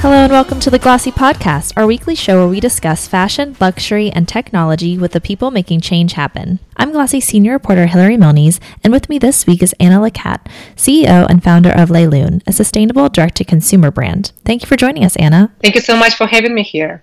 Hello 0.00 0.14
and 0.14 0.30
welcome 0.30 0.60
to 0.60 0.68
the 0.68 0.78
Glossy 0.78 1.10
Podcast, 1.10 1.72
our 1.74 1.86
weekly 1.86 2.14
show 2.14 2.38
where 2.38 2.48
we 2.48 2.60
discuss 2.60 3.08
fashion, 3.08 3.56
luxury, 3.60 4.10
and 4.10 4.28
technology 4.28 4.98
with 4.98 5.12
the 5.12 5.22
people 5.22 5.50
making 5.50 5.80
change 5.80 6.12
happen. 6.12 6.60
I'm 6.76 6.92
Glossy 6.92 7.18
senior 7.18 7.52
reporter 7.52 7.86
Hilary 7.86 8.18
Milnes, 8.18 8.60
and 8.84 8.92
with 8.92 9.08
me 9.08 9.18
this 9.18 9.46
week 9.46 9.62
is 9.62 9.74
Anna 9.80 9.98
Lecat, 9.98 10.46
CEO 10.76 11.26
and 11.28 11.42
founder 11.42 11.70
of 11.70 11.90
Les 11.90 12.06
Lunes, 12.06 12.42
a 12.46 12.52
sustainable 12.52 13.08
direct-to-consumer 13.08 13.90
brand. 13.90 14.32
Thank 14.44 14.62
you 14.62 14.68
for 14.68 14.76
joining 14.76 15.02
us, 15.02 15.16
Anna. 15.16 15.52
Thank 15.62 15.74
you 15.74 15.80
so 15.80 15.96
much 15.96 16.14
for 16.14 16.26
having 16.26 16.54
me 16.54 16.62
here. 16.62 17.02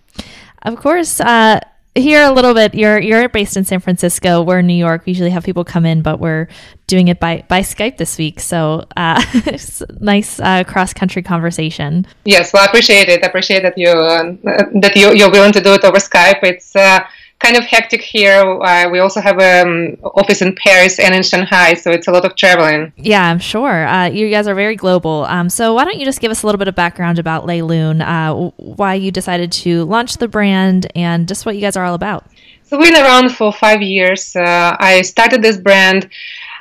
Of 0.62 0.78
course, 0.78 1.20
uh, 1.20 1.62
here 1.96 2.24
a 2.24 2.32
little 2.32 2.54
bit. 2.54 2.74
You're 2.74 3.00
you're 3.00 3.30
based 3.30 3.56
in 3.58 3.66
San 3.66 3.80
Francisco. 3.80 4.42
We're 4.42 4.60
in 4.60 4.68
New 4.68 4.74
York. 4.74 5.06
We 5.06 5.12
usually 5.12 5.30
have 5.30 5.44
people 5.44 5.64
come 5.64 5.86
in, 5.86 6.02
but 6.02 6.20
we're 6.20 6.48
doing 6.88 7.08
it 7.08 7.20
by 7.20 7.44
by 7.48 7.62
Skype 7.62 7.98
this 7.98 8.18
week. 8.18 8.40
So 8.40 8.86
uh, 8.98 9.24
nice 10.00 10.40
uh, 10.40 10.64
cross 10.66 10.94
country 10.94 11.22
conversation. 11.22 12.06
Yes, 12.26 12.54
well, 12.54 12.64
I 12.64 12.66
appreciate 12.66 13.10
it. 13.10 13.24
I 13.24 13.28
appreciate 13.28 13.62
that 13.62 13.78
you 13.78 13.90
uh, 13.90 14.36
that 14.82 14.94
you 14.96 15.14
you're 15.14 15.32
willing 15.32 15.54
to 15.54 15.62
do 15.62 15.74
it 15.74 15.84
over 15.84 15.98
Skype. 15.98 16.44
It's 16.44 16.76
uh, 16.76 17.02
kind 17.40 17.58
of 17.58 17.66
hectic 17.66 18.02
here. 18.02 18.42
Uh, 18.42 18.90
we 18.90 19.00
also 19.00 19.20
have 19.20 19.40
an 19.40 19.98
um, 20.04 20.12
office 20.16 20.42
in 20.42 20.56
Paris 20.56 21.00
and 21.00 21.14
in 21.14 21.24
Shanghai, 21.24 21.74
so 21.74 21.92
it's 21.92 22.08
a 22.08 22.12
lot 22.12 22.26
of 22.26 22.36
traveling. 22.36 22.94
Yeah, 22.96 23.26
I'm 23.30 23.40
sure. 23.40 23.86
Uh, 23.86 24.06
you 24.06 24.30
guys 24.30 24.48
are 24.48 24.56
very 24.56 24.76
global. 24.76 25.26
Um, 25.26 25.50
so 25.50 25.74
why 25.74 25.84
don't 25.84 25.98
you 25.98 26.06
just 26.06 26.22
give 26.22 26.32
us 26.32 26.44
a 26.44 26.46
little 26.46 26.60
bit 26.60 26.68
of 26.68 26.76
background 26.76 27.20
about 27.20 27.46
Les 27.46 27.62
Lunes, 27.62 28.02
uh, 28.02 28.34
why 28.58 28.94
you 28.94 29.12
decided 29.12 29.52
to 29.52 29.84
launch 29.86 30.18
the 30.18 30.28
brand, 30.28 30.92
and 30.96 31.28
just 31.28 31.46
what 31.46 31.56
you 31.56 31.62
guys 31.62 31.76
are 31.76 31.84
all 31.84 31.96
about? 31.96 32.26
So 32.64 32.78
we've 32.78 32.94
been 32.94 33.04
around 33.04 33.30
for 33.32 33.52
five 33.52 33.82
years. 33.82 34.36
Uh, 34.36 34.76
I 34.80 35.02
started 35.02 35.42
this 35.42 35.58
brand 35.58 36.10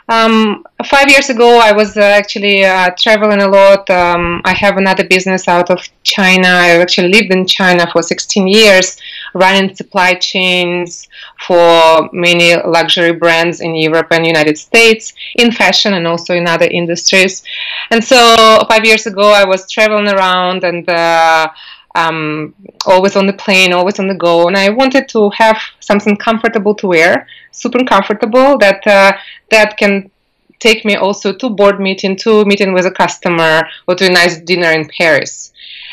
um, 0.08 0.64
five 0.84 1.08
years 1.08 1.30
ago, 1.30 1.58
I 1.58 1.72
was 1.72 1.96
uh, 1.96 2.00
actually 2.00 2.64
uh, 2.64 2.90
traveling 2.98 3.40
a 3.40 3.48
lot. 3.48 3.88
Um, 3.88 4.42
I 4.44 4.52
have 4.54 4.76
another 4.76 5.06
business 5.06 5.48
out 5.48 5.70
of 5.70 5.78
China. 6.02 6.48
I 6.48 6.80
actually 6.80 7.08
lived 7.08 7.32
in 7.32 7.46
China 7.46 7.88
for 7.90 8.02
16 8.02 8.46
years, 8.48 8.98
running 9.34 9.74
supply 9.74 10.14
chains 10.14 11.08
for 11.46 12.08
many 12.12 12.54
luxury 12.62 13.12
brands 13.12 13.60
in 13.60 13.74
Europe 13.74 14.08
and 14.10 14.26
United 14.26 14.58
States, 14.58 15.12
in 15.36 15.50
fashion 15.52 15.94
and 15.94 16.06
also 16.06 16.34
in 16.34 16.46
other 16.46 16.66
industries. 16.66 17.42
And 17.90 18.02
so, 18.02 18.64
five 18.68 18.84
years 18.84 19.06
ago, 19.06 19.32
I 19.32 19.44
was 19.44 19.70
traveling 19.70 20.08
around 20.08 20.64
and 20.64 20.88
uh, 20.88 21.48
um, 21.94 22.54
always 22.86 23.16
on 23.16 23.26
the 23.26 23.32
plane, 23.32 23.72
always 23.72 23.98
on 23.98 24.08
the 24.08 24.14
go, 24.14 24.48
and 24.48 24.56
I 24.56 24.70
wanted 24.70 25.08
to 25.10 25.30
have 25.30 25.60
something 25.80 26.16
comfortable 26.16 26.74
to 26.76 26.86
wear, 26.86 27.26
super 27.50 27.84
comfortable 27.84 28.58
that 28.58 28.86
uh, 28.86 29.12
that 29.50 29.76
can 29.76 30.10
take 30.58 30.84
me 30.84 30.94
also 30.94 31.32
to 31.32 31.50
board 31.50 31.80
meeting, 31.80 32.16
to 32.16 32.44
meeting 32.44 32.72
with 32.72 32.86
a 32.86 32.90
customer, 32.90 33.68
or 33.88 33.94
to 33.96 34.06
a 34.06 34.10
nice 34.10 34.40
dinner 34.40 34.70
in 34.70 34.88
Paris. 34.96 35.51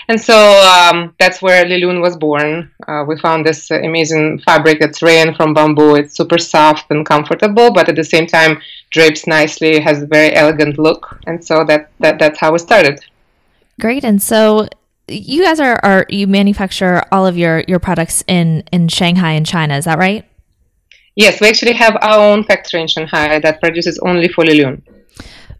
And 0.10 0.20
so 0.20 0.36
um, 0.36 1.14
that's 1.20 1.40
where 1.40 1.66
Les 1.66 1.78
Lunes 1.78 2.02
was 2.02 2.18
born. 2.18 2.72
Uh, 2.88 3.06
we 3.08 3.16
found 3.20 3.46
this 3.46 3.70
amazing 3.70 4.40
fabric 4.40 4.80
that's 4.80 5.04
rayon 5.04 5.36
from 5.36 5.54
bamboo. 5.54 5.94
It's 5.96 6.18
super 6.18 6.40
soft 6.40 6.90
and 6.90 7.06
comfortable, 7.06 7.72
but 7.72 7.88
at 7.88 7.96
the 7.96 8.04
same 8.04 8.26
time 8.26 8.60
drapes 8.90 9.28
nicely, 9.28 9.80
has 9.80 10.02
a 10.02 10.08
very 10.08 10.34
elegant 10.34 10.80
look. 10.80 11.20
And 11.28 11.46
so 11.46 11.64
that, 11.66 11.92
that 12.00 12.18
that's 12.18 12.40
how 12.40 12.52
we 12.52 12.58
started. 12.58 13.06
Great. 13.80 14.04
And 14.04 14.20
so 14.20 14.68
you 15.08 15.44
guys 15.44 15.60
are, 15.60 15.80
are 15.84 16.08
you 16.10 16.26
manufacture 16.26 17.04
all 17.12 17.28
of 17.28 17.38
your 17.38 17.64
your 17.68 17.80
products 17.80 18.24
in 18.28 18.64
in 18.72 18.88
Shanghai 18.88 19.34
and 19.34 19.46
China, 19.46 19.78
is 19.78 19.86
that 19.86 20.00
right? 20.00 20.26
Yes, 21.16 21.40
we 21.40 21.50
actually 21.50 21.74
have 21.74 21.96
our 22.02 22.20
own 22.20 22.44
factory 22.44 22.82
in 22.82 22.88
Shanghai 22.88 23.40
that 23.40 23.62
produces 23.62 24.00
only 24.00 24.28
for 24.28 24.44
Les 24.44 24.56
Lunes. 24.56 24.82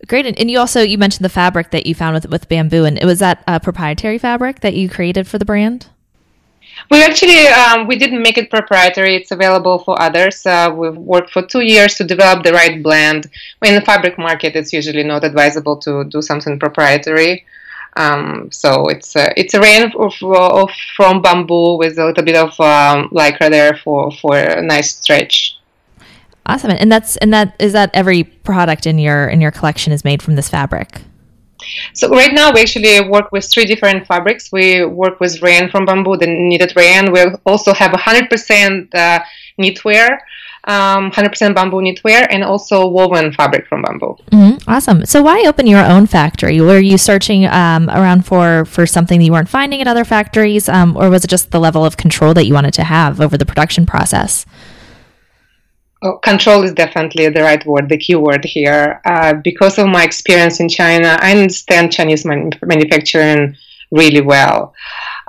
Great, 0.08 0.26
and 0.26 0.50
you 0.50 0.60
also 0.60 0.82
you 0.82 0.98
mentioned 0.98 1.26
the 1.26 1.30
fabric 1.30 1.72
that 1.72 1.86
you 1.86 1.94
found 1.94 2.14
with 2.16 2.30
with 2.30 2.48
bamboo, 2.48 2.86
and 2.86 2.98
it 2.98 3.06
was 3.06 3.20
that 3.20 3.44
a 3.48 3.60
proprietary 3.60 4.18
fabric 4.18 4.62
that 4.62 4.74
you 4.74 4.90
created 4.90 5.28
for 5.28 5.38
the 5.38 5.46
brand. 5.46 5.88
We 6.90 7.04
actually 7.04 7.48
um, 7.48 7.88
we 7.88 7.98
didn't 7.98 8.22
make 8.22 8.38
it 8.38 8.50
proprietary. 8.50 9.16
It's 9.16 9.32
available 9.32 9.80
for 9.80 10.02
others. 10.02 10.46
Uh, 10.46 10.74
we've 10.76 10.96
worked 10.96 11.32
for 11.32 11.42
two 11.42 11.62
years 11.62 11.96
to 11.96 12.06
develop 12.06 12.44
the 12.44 12.54
right 12.54 12.82
blend. 12.82 13.30
In 13.64 13.76
the 13.76 13.82
fabric 13.82 14.18
market, 14.18 14.56
it's 14.56 14.72
usually 14.72 15.04
not 15.04 15.24
advisable 15.26 15.78
to 15.78 16.06
do 16.06 16.22
something 16.22 16.58
proprietary. 16.58 17.46
Um, 17.98 18.50
so 18.52 18.88
it's 18.88 19.16
a, 19.16 19.38
it's 19.38 19.54
a 19.54 19.60
rayon 19.60 19.92
of, 19.98 20.14
of, 20.24 20.70
from 20.96 21.22
bamboo 21.22 21.78
with 21.78 21.98
a 21.98 22.06
little 22.06 22.24
bit 22.24 22.36
of 22.36 22.58
um, 22.60 23.10
lycra 23.10 23.50
there 23.50 23.76
for, 23.84 24.12
for 24.12 24.38
a 24.38 24.62
nice 24.62 24.96
stretch. 24.96 25.59
Awesome, 26.46 26.72
and 26.72 26.92
that's 26.92 27.18
and 27.18 27.34
that 27.34 27.56
is 27.60 27.74
that 27.74 27.92
every 27.94 28.24
product 28.24 28.86
in 28.88 28.98
your 28.98 29.28
in 29.28 29.42
your 29.42 29.52
collection 29.52 29.94
is 29.94 30.04
made 30.04 30.22
from 30.22 30.36
this 30.36 30.50
fabric. 30.50 31.02
So 31.94 32.10
right 32.10 32.34
now 32.34 32.52
we 32.54 32.62
actually 32.62 33.08
work 33.10 33.32
with 33.32 33.46
three 33.52 33.66
different 33.66 34.08
fabrics. 34.08 34.52
We 34.52 34.86
work 34.86 35.20
with 35.20 35.42
rayon 35.42 35.70
from 35.70 35.86
bamboo, 35.86 36.16
the 36.18 36.26
knitted 36.26 36.74
rayon. 36.76 37.12
We 37.12 37.22
also 37.46 37.74
have 37.74 37.92
100% 37.92 38.96
uh, 38.96 39.20
knitwear 39.60 40.20
um, 40.66 41.10
100% 41.12 41.56
bamboo 41.56 41.78
knitwear 41.78 42.28
and 42.30 42.44
also 42.44 42.88
woven 42.88 43.32
fabric 43.32 43.68
from 43.68 43.82
bamboo. 43.82 44.18
Mm-hmm. 44.32 44.70
Awesome. 44.70 45.06
So 45.06 45.22
why 45.24 45.44
open 45.48 45.68
your 45.68 45.84
own 45.84 46.06
factory? 46.06 46.60
Were 46.60 46.80
you 46.80 46.98
searching 46.98 47.46
um, 47.46 47.90
around 47.90 48.26
for 48.26 48.66
for 48.66 48.86
something 48.86 49.20
that 49.20 49.26
you 49.26 49.32
weren't 49.32 49.50
finding 49.50 49.82
at 49.82 49.88
other 49.88 50.06
factories, 50.06 50.68
um, 50.70 50.98
or 50.98 51.10
was 51.10 51.24
it 51.24 51.30
just 51.30 51.52
the 51.52 51.60
level 51.60 51.86
of 51.86 51.98
control 51.98 52.34
that 52.34 52.46
you 52.46 52.54
wanted 52.54 52.74
to 52.76 52.84
have 52.84 53.22
over 53.22 53.38
the 53.38 53.46
production 53.46 53.86
process? 53.86 54.46
Oh, 56.02 56.18
control 56.18 56.64
is 56.64 56.72
definitely 56.72 57.28
the 57.30 57.42
right 57.42 57.66
word, 57.66 57.90
the 57.90 57.98
key 57.98 58.16
word 58.16 58.46
here. 58.46 59.02
Uh, 59.04 59.34
because 59.34 59.78
of 59.78 59.88
my 59.88 60.04
experience 60.04 60.62
in 60.62 60.70
China, 60.70 61.18
I 61.20 61.32
understand 61.32 61.92
Chinese 61.92 62.24
man- 62.26 62.52
manufacturing 62.64 63.58
really 63.92 64.22
well. 64.22 64.74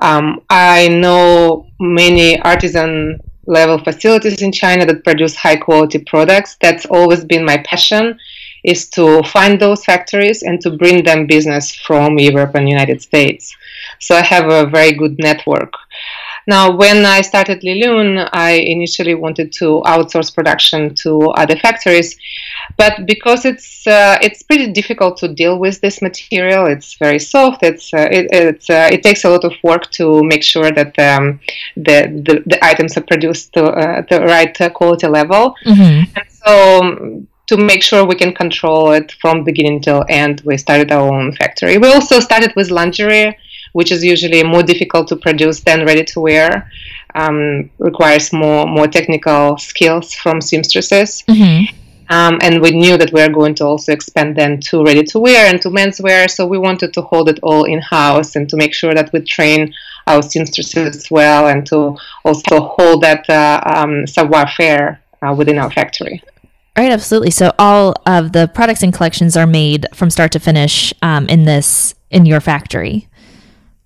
Um, 0.01 0.43
I 0.49 0.87
know 0.89 1.67
many 1.81 2.41
artisan 2.43 3.19
level 3.47 3.79
facilities 3.83 4.43
in 4.43 4.53
China 4.53 4.87
that 4.87 5.03
produce 5.03 5.35
high 5.35 5.57
quality 5.57 5.99
products. 5.99 6.57
That's 6.61 6.87
always 6.87 7.25
been 7.25 7.45
my 7.45 7.59
passion 7.59 8.19
is 8.63 8.89
to 8.91 9.23
find 9.25 9.59
those 9.59 9.85
factories 9.85 10.43
and 10.43 10.61
to 10.61 10.71
bring 10.77 11.03
them 11.03 11.27
business 11.27 11.75
from 11.75 12.19
Europe 12.19 12.55
and 12.55 12.69
United 12.69 13.03
States. 13.03 13.57
So 13.99 14.15
I 14.15 14.23
have 14.23 14.51
a 14.51 14.67
very 14.67 14.93
good 14.93 15.19
network. 15.19 15.73
Now, 16.47 16.77
when 16.77 17.05
I 17.05 17.21
started 17.21 17.63
Les 17.63 17.75
Lunes, 17.83 18.29
I 18.33 18.53
initially 18.53 19.15
wanted 19.15 19.53
to 19.55 19.83
outsource 19.87 20.35
production 20.35 20.95
to 20.97 21.21
other 21.31 21.57
factories, 21.57 22.17
but 22.77 23.07
because 23.07 23.45
it's 23.45 23.87
uh, 23.87 24.19
it's 24.23 24.43
pretty 24.43 24.73
difficult 24.73 25.17
to 25.19 25.29
deal 25.29 25.59
with 25.59 25.81
this 25.81 26.03
material, 26.03 26.67
it's 26.67 26.95
very 26.95 27.19
soft. 27.19 27.63
It's 27.63 27.93
uh, 27.93 28.09
it, 28.11 28.29
it's 28.33 28.71
uh, 28.71 28.89
it 28.93 29.03
takes 29.03 29.25
a 29.25 29.31
lot 29.31 29.45
of 29.45 29.53
work 29.63 29.91
to 29.93 30.23
make 30.25 30.43
sure 30.43 30.71
that 30.71 30.99
um, 30.99 31.41
the, 31.77 32.09
the, 32.27 32.43
the 32.47 32.65
items 32.65 32.97
are 32.97 33.03
produced 33.03 33.53
to 33.55 33.65
uh, 33.65 34.03
the 34.09 34.21
right 34.21 34.59
uh, 34.61 34.71
quality 34.71 35.07
level, 35.07 35.55
mm-hmm. 35.65 36.11
and 36.17 36.31
so. 36.31 36.81
Um, 36.81 37.27
to 37.47 37.57
make 37.57 37.83
sure 37.83 38.05
we 38.05 38.15
can 38.15 38.33
control 38.33 38.93
it 38.93 39.11
from 39.21 39.43
beginning 39.43 39.81
till 39.81 40.05
end, 40.09 40.41
we 40.45 40.57
started 40.57 40.93
our 40.93 41.13
own 41.13 41.33
factory. 41.33 41.79
We 41.79 41.89
also 41.89 42.21
started 42.21 42.53
with 42.55 42.71
lingerie 42.71 43.37
which 43.73 43.93
is 43.93 44.05
usually 44.05 44.43
more 44.43 44.63
difficult 44.63 45.09
to 45.09 45.17
produce 45.17 45.61
than 45.61 45.85
ready 45.85 46.05
to 46.05 46.21
wear. 46.21 46.71
Um, 47.15 47.71
requires 47.79 48.33
more 48.33 48.67
more 48.67 48.87
technical 48.87 49.59
skills 49.59 50.15
from 50.15 50.41
seamstresses. 50.41 51.25
Mm-hmm. 51.29 51.77
Um, 52.11 52.39
and 52.43 52.61
we 52.61 52.73
knew 52.73 52.97
that 52.97 53.13
we 53.13 53.21
are 53.21 53.29
going 53.29 53.55
to 53.57 53.65
also 53.65 53.93
expand 53.93 54.35
then 54.35 54.59
to 54.63 54.85
ready 54.85 55.05
to 55.05 55.21
wear 55.21 55.47
and 55.47 55.63
to 55.63 55.71
menswear. 55.71 56.29
So 56.29 56.45
we 56.45 56.59
wanted 56.59 56.93
to 56.95 57.03
hold 57.03 57.29
it 57.29 57.39
all 57.43 57.65
in 57.65 57.81
house 57.81 58.35
and 58.35 58.49
to 58.49 58.57
make 58.57 58.75
sure 58.75 58.95
that 58.95 59.13
we 59.13 59.21
train 59.21 59.73
our 60.09 60.21
seamstresses 60.21 61.09
well 61.09 61.47
and 61.47 61.65
to 61.69 61.97
also 62.25 62.61
hold 62.61 63.05
that 63.05 63.31
uh, 63.31 63.61
um, 63.65 64.09
savoir 64.09 64.49
faire 64.49 65.01
uh, 65.23 65.33
within 65.33 65.59
our 65.59 65.71
factory. 65.71 66.21
Right, 66.77 66.91
absolutely. 66.91 67.31
So 67.31 67.53
all 67.59 67.95
of 68.07 68.33
the 68.33 68.51
products 68.55 68.83
and 68.83 68.93
collections 68.93 69.37
are 69.37 69.47
made 69.47 69.87
from 69.95 70.11
start 70.11 70.33
to 70.33 70.41
finish 70.41 70.93
um, 71.03 71.29
in 71.29 71.45
this 71.45 71.95
in 72.11 72.27
your 72.27 72.41
factory. 72.41 73.07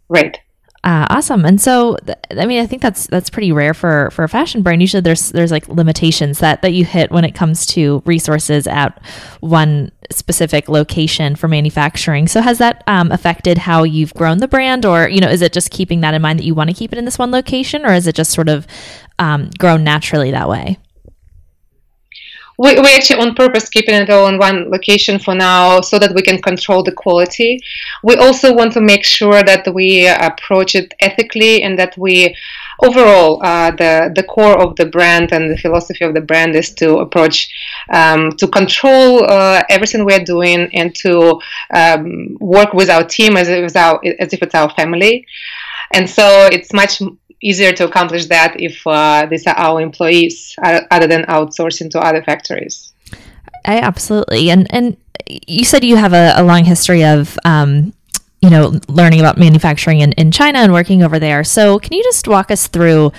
Right. 0.08 0.38
Uh, 0.82 1.06
awesome. 1.08 1.46
And 1.46 1.58
so, 1.58 1.96
th- 2.04 2.18
I 2.38 2.44
mean, 2.44 2.60
I 2.60 2.66
think 2.66 2.82
that's 2.82 3.06
that's 3.06 3.30
pretty 3.30 3.52
rare 3.52 3.72
for 3.72 4.10
for 4.10 4.22
a 4.22 4.28
fashion 4.28 4.62
brand. 4.62 4.82
Usually, 4.82 5.00
there's 5.00 5.30
there's 5.30 5.50
like 5.50 5.66
limitations 5.66 6.40
that 6.40 6.60
that 6.60 6.74
you 6.74 6.84
hit 6.84 7.10
when 7.10 7.24
it 7.24 7.34
comes 7.34 7.64
to 7.68 8.02
resources 8.04 8.66
at 8.66 9.02
one 9.40 9.90
specific 10.10 10.68
location 10.68 11.36
for 11.36 11.48
manufacturing. 11.48 12.28
So, 12.28 12.42
has 12.42 12.58
that 12.58 12.84
um, 12.86 13.10
affected 13.12 13.56
how 13.56 13.82
you've 13.84 14.12
grown 14.12 14.38
the 14.38 14.48
brand, 14.48 14.84
or 14.84 15.08
you 15.08 15.20
know, 15.22 15.28
is 15.30 15.40
it 15.40 15.54
just 15.54 15.70
keeping 15.70 16.02
that 16.02 16.12
in 16.12 16.20
mind 16.20 16.38
that 16.38 16.44
you 16.44 16.54
want 16.54 16.68
to 16.68 16.76
keep 16.76 16.92
it 16.92 16.98
in 16.98 17.06
this 17.06 17.18
one 17.18 17.30
location, 17.30 17.86
or 17.86 17.94
is 17.94 18.06
it 18.06 18.14
just 18.14 18.32
sort 18.32 18.50
of 18.50 18.66
um, 19.18 19.48
grown 19.58 19.84
naturally 19.84 20.32
that 20.32 20.50
way? 20.50 20.76
We, 22.58 22.78
we 22.80 22.94
actually 22.94 23.20
on 23.20 23.34
purpose 23.34 23.68
keeping 23.68 23.94
it 23.94 24.10
all 24.10 24.28
in 24.28 24.38
one 24.38 24.70
location 24.70 25.18
for 25.18 25.34
now 25.34 25.80
so 25.80 25.98
that 25.98 26.14
we 26.14 26.22
can 26.22 26.40
control 26.40 26.82
the 26.82 26.92
quality. 26.92 27.58
We 28.02 28.16
also 28.16 28.54
want 28.54 28.72
to 28.74 28.80
make 28.80 29.04
sure 29.04 29.42
that 29.42 29.72
we 29.72 30.06
approach 30.06 30.74
it 30.74 30.94
ethically 31.00 31.62
and 31.62 31.78
that 31.78 31.96
we 31.98 32.34
overall 32.80 33.40
uh, 33.44 33.70
the 33.70 34.12
the 34.14 34.22
core 34.24 34.60
of 34.60 34.76
the 34.76 34.86
brand 34.86 35.32
and 35.32 35.50
the 35.50 35.56
philosophy 35.56 36.04
of 36.04 36.14
the 36.14 36.20
brand 36.20 36.54
is 36.56 36.74
to 36.74 36.98
approach 36.98 37.48
um, 37.90 38.32
to 38.32 38.48
control 38.48 39.24
uh, 39.24 39.62
everything 39.68 40.04
we're 40.04 40.24
doing 40.24 40.68
and 40.74 40.94
to 40.94 41.40
um, 41.72 42.36
work 42.40 42.72
with 42.72 42.90
our 42.90 43.04
team 43.04 43.36
as 43.36 43.48
if, 43.48 43.76
our, 43.76 44.00
as 44.18 44.32
if 44.32 44.42
it's 44.42 44.54
our 44.54 44.70
family 44.70 45.26
and 45.92 46.08
so 46.08 46.48
it's 46.50 46.72
much 46.72 47.02
easier 47.40 47.72
to 47.72 47.84
accomplish 47.84 48.26
that 48.26 48.58
if 48.58 48.86
uh, 48.86 49.26
these 49.26 49.46
are 49.46 49.56
our 49.56 49.80
employees 49.80 50.54
uh, 50.62 50.80
other 50.90 51.06
than 51.06 51.22
outsourcing 51.24 51.90
to 51.90 51.98
other 51.98 52.22
factories. 52.22 52.92
I 53.64 53.78
absolutely. 53.78 54.50
And 54.50 54.66
and 54.72 54.96
you 55.26 55.64
said 55.64 55.84
you 55.84 55.96
have 55.96 56.12
a, 56.12 56.34
a 56.36 56.42
long 56.42 56.64
history 56.64 57.04
of 57.04 57.38
um, 57.44 57.92
you 58.40 58.50
know 58.50 58.78
learning 58.88 59.20
about 59.20 59.38
manufacturing 59.38 60.00
in, 60.00 60.12
in 60.12 60.30
China 60.30 60.58
and 60.58 60.72
working 60.72 61.02
over 61.02 61.18
there. 61.18 61.44
So 61.44 61.78
can 61.78 61.92
you 61.92 62.02
just 62.02 62.26
walk 62.28 62.50
us 62.50 62.66
through 62.66 63.12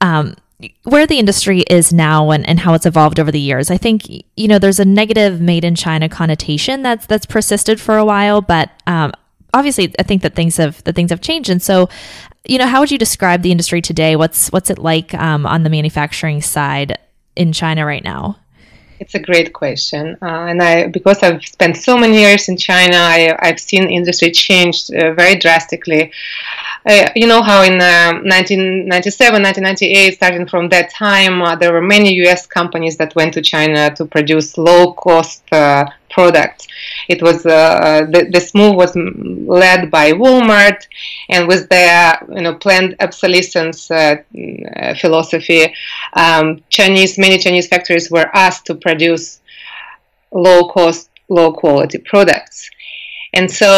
um, 0.00 0.36
where 0.84 1.06
the 1.06 1.18
industry 1.18 1.60
is 1.68 1.92
now 1.92 2.30
and, 2.30 2.48
and 2.48 2.60
how 2.60 2.74
it's 2.74 2.86
evolved 2.86 3.20
over 3.20 3.30
the 3.30 3.40
years. 3.40 3.70
I 3.70 3.76
think 3.76 4.08
you 4.08 4.48
know 4.48 4.58
there's 4.58 4.80
a 4.80 4.84
negative 4.84 5.40
made 5.40 5.64
in 5.64 5.74
China 5.74 6.08
connotation 6.08 6.82
that's 6.82 7.06
that's 7.06 7.26
persisted 7.26 7.80
for 7.80 7.98
a 7.98 8.04
while, 8.04 8.40
but 8.40 8.70
um, 8.86 9.12
obviously 9.56 9.94
I 9.98 10.02
think 10.02 10.22
that 10.22 10.34
things 10.34 10.56
have 10.58 10.84
that 10.84 10.94
things 10.94 11.10
have 11.10 11.20
changed. 11.20 11.50
And 11.50 11.62
so 11.62 11.88
you 12.48 12.58
know, 12.58 12.66
how 12.66 12.80
would 12.80 12.90
you 12.90 12.98
describe 12.98 13.42
the 13.42 13.50
industry 13.50 13.82
today? 13.82 14.16
What's 14.16 14.48
what's 14.50 14.70
it 14.70 14.78
like 14.78 15.14
um, 15.14 15.46
on 15.46 15.62
the 15.62 15.70
manufacturing 15.70 16.42
side 16.42 16.98
in 17.34 17.52
China 17.52 17.84
right 17.84 18.04
now? 18.04 18.38
It's 18.98 19.14
a 19.14 19.18
great 19.18 19.52
question, 19.52 20.16
uh, 20.22 20.46
and 20.50 20.62
I 20.62 20.86
because 20.88 21.22
I've 21.22 21.44
spent 21.44 21.76
so 21.76 21.98
many 21.98 22.20
years 22.20 22.48
in 22.48 22.56
China, 22.56 22.96
I, 22.96 23.36
have 23.42 23.60
seen 23.60 23.90
industry 23.90 24.30
change 24.30 24.90
uh, 24.90 25.12
very 25.12 25.36
drastically. 25.36 26.12
Uh, 26.86 27.10
you 27.14 27.26
know 27.26 27.42
how 27.42 27.62
in 27.62 27.78
1997, 27.78 29.34
uh, 29.34 29.44
1998, 29.44 30.14
starting 30.14 30.46
from 30.46 30.68
that 30.70 30.88
time, 30.88 31.42
uh, 31.42 31.56
there 31.56 31.72
were 31.72 31.82
many 31.82 32.14
U.S. 32.24 32.46
companies 32.46 32.96
that 32.96 33.14
went 33.14 33.34
to 33.34 33.42
China 33.42 33.94
to 33.96 34.06
produce 34.06 34.56
low-cost 34.56 35.42
uh, 35.52 35.84
products. 36.16 36.66
It 37.08 37.20
was 37.22 37.44
uh, 37.44 37.52
uh, 37.88 38.00
the, 38.12 38.20
this 38.34 38.54
move 38.54 38.74
was 38.76 38.92
led 39.62 39.90
by 39.90 40.06
Walmart, 40.12 40.80
and 41.28 41.46
with 41.46 41.68
their 41.68 42.00
you 42.36 42.42
know 42.44 42.54
planned 42.54 42.96
obsolescence 43.00 43.90
uh, 43.90 44.16
philosophy, 45.02 45.62
um, 46.14 46.46
Chinese 46.70 47.18
many 47.18 47.36
Chinese 47.38 47.68
factories 47.68 48.10
were 48.10 48.28
asked 48.44 48.64
to 48.68 48.74
produce 48.74 49.40
low-cost, 50.32 51.10
low-quality 51.28 51.98
products, 51.98 52.70
and 53.34 53.50
so 53.50 53.70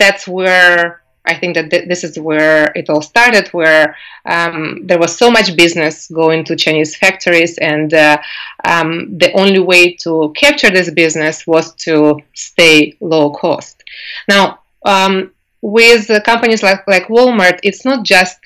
that's 0.00 0.26
where 0.26 1.03
I 1.26 1.34
think 1.34 1.54
that 1.54 1.70
th- 1.70 1.88
this 1.88 2.04
is 2.04 2.18
where 2.18 2.72
it 2.74 2.90
all 2.90 3.00
started, 3.02 3.48
where 3.48 3.96
um, 4.26 4.80
there 4.84 4.98
was 4.98 5.16
so 5.16 5.30
much 5.30 5.56
business 5.56 6.08
going 6.08 6.44
to 6.44 6.56
Chinese 6.56 6.96
factories, 6.96 7.56
and 7.58 7.92
uh, 7.94 8.18
um, 8.64 9.16
the 9.18 9.32
only 9.32 9.60
way 9.60 9.94
to 10.04 10.32
capture 10.36 10.70
this 10.70 10.90
business 10.90 11.46
was 11.46 11.74
to 11.86 12.20
stay 12.34 12.96
low 13.00 13.30
cost. 13.30 13.82
Now, 14.28 14.60
um, 14.84 15.32
with 15.62 16.10
companies 16.24 16.62
like, 16.62 16.86
like 16.86 17.06
Walmart, 17.08 17.58
it's 17.62 17.84
not 17.84 18.04
just 18.04 18.38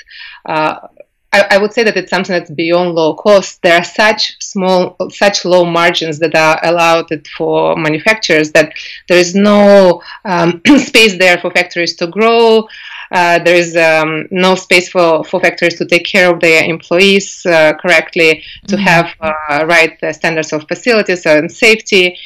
uh, 0.46 0.86
I, 1.32 1.46
I, 1.50 1.58
would 1.58 1.72
say 1.72 1.84
that 1.84 1.96
it's 1.96 2.10
something 2.10 2.32
that's 2.32 2.50
beyond 2.50 2.94
low 2.94 3.14
cost. 3.14 3.60
There 3.62 3.76
are 3.76 3.84
such 3.84 4.36
small, 4.40 4.96
such 5.10 5.44
low 5.44 5.64
margins 5.64 6.18
that 6.20 6.34
are 6.34 6.58
allowed 6.62 7.08
for 7.36 7.76
manufacturers 7.76 8.52
that 8.52 8.72
there 9.08 9.18
is 9.18 9.34
no 9.34 10.02
um, 10.24 10.62
space 10.78 11.18
there 11.18 11.38
for 11.38 11.50
factories 11.50 11.96
to 11.96 12.06
grow. 12.06 12.66
Uh, 13.10 13.38
there 13.38 13.56
is 13.56 13.76
um, 13.76 14.26
no 14.30 14.54
space 14.54 14.88
for, 14.88 15.24
for 15.24 15.40
factories 15.40 15.76
to 15.78 15.86
take 15.86 16.04
care 16.04 16.32
of 16.32 16.40
their 16.40 16.64
employees 16.64 17.44
uh, 17.46 17.72
correctly, 17.74 18.42
to 18.66 18.76
mm-hmm. 18.76 18.84
have 18.84 19.14
uh, 19.20 19.66
right 19.66 19.98
standards 20.14 20.52
of 20.52 20.66
facilities 20.68 21.24
and 21.26 21.50
safety. 21.50 22.18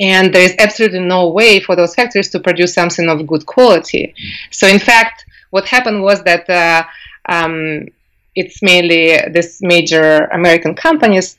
And 0.00 0.34
there 0.34 0.42
is 0.42 0.54
absolutely 0.58 1.00
no 1.00 1.30
way 1.30 1.60
for 1.60 1.76
those 1.76 1.94
factories 1.94 2.28
to 2.30 2.40
produce 2.40 2.74
something 2.74 3.08
of 3.08 3.26
good 3.26 3.46
quality. 3.46 4.14
So, 4.50 4.66
in 4.66 4.80
fact, 4.80 5.24
what 5.50 5.66
happened 5.66 6.02
was 6.02 6.22
that 6.24 6.50
uh, 6.50 6.82
um, 7.28 7.86
it's 8.34 8.62
mainly 8.62 9.16
this 9.32 9.60
major 9.62 10.26
American 10.32 10.74
companies 10.74 11.38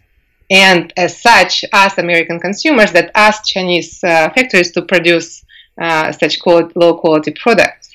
and 0.49 0.93
as 0.97 1.21
such 1.21 1.65
us 1.73 1.97
American 1.97 2.39
consumers 2.39 2.91
that 2.91 3.11
ask 3.15 3.45
Chinese 3.45 4.03
uh, 4.03 4.29
factories 4.29 4.71
to 4.71 4.81
produce 4.81 5.43
uh, 5.81 6.11
such 6.11 6.39
quality, 6.39 6.71
low 6.75 6.95
quality 6.95 7.31
products. 7.31 7.91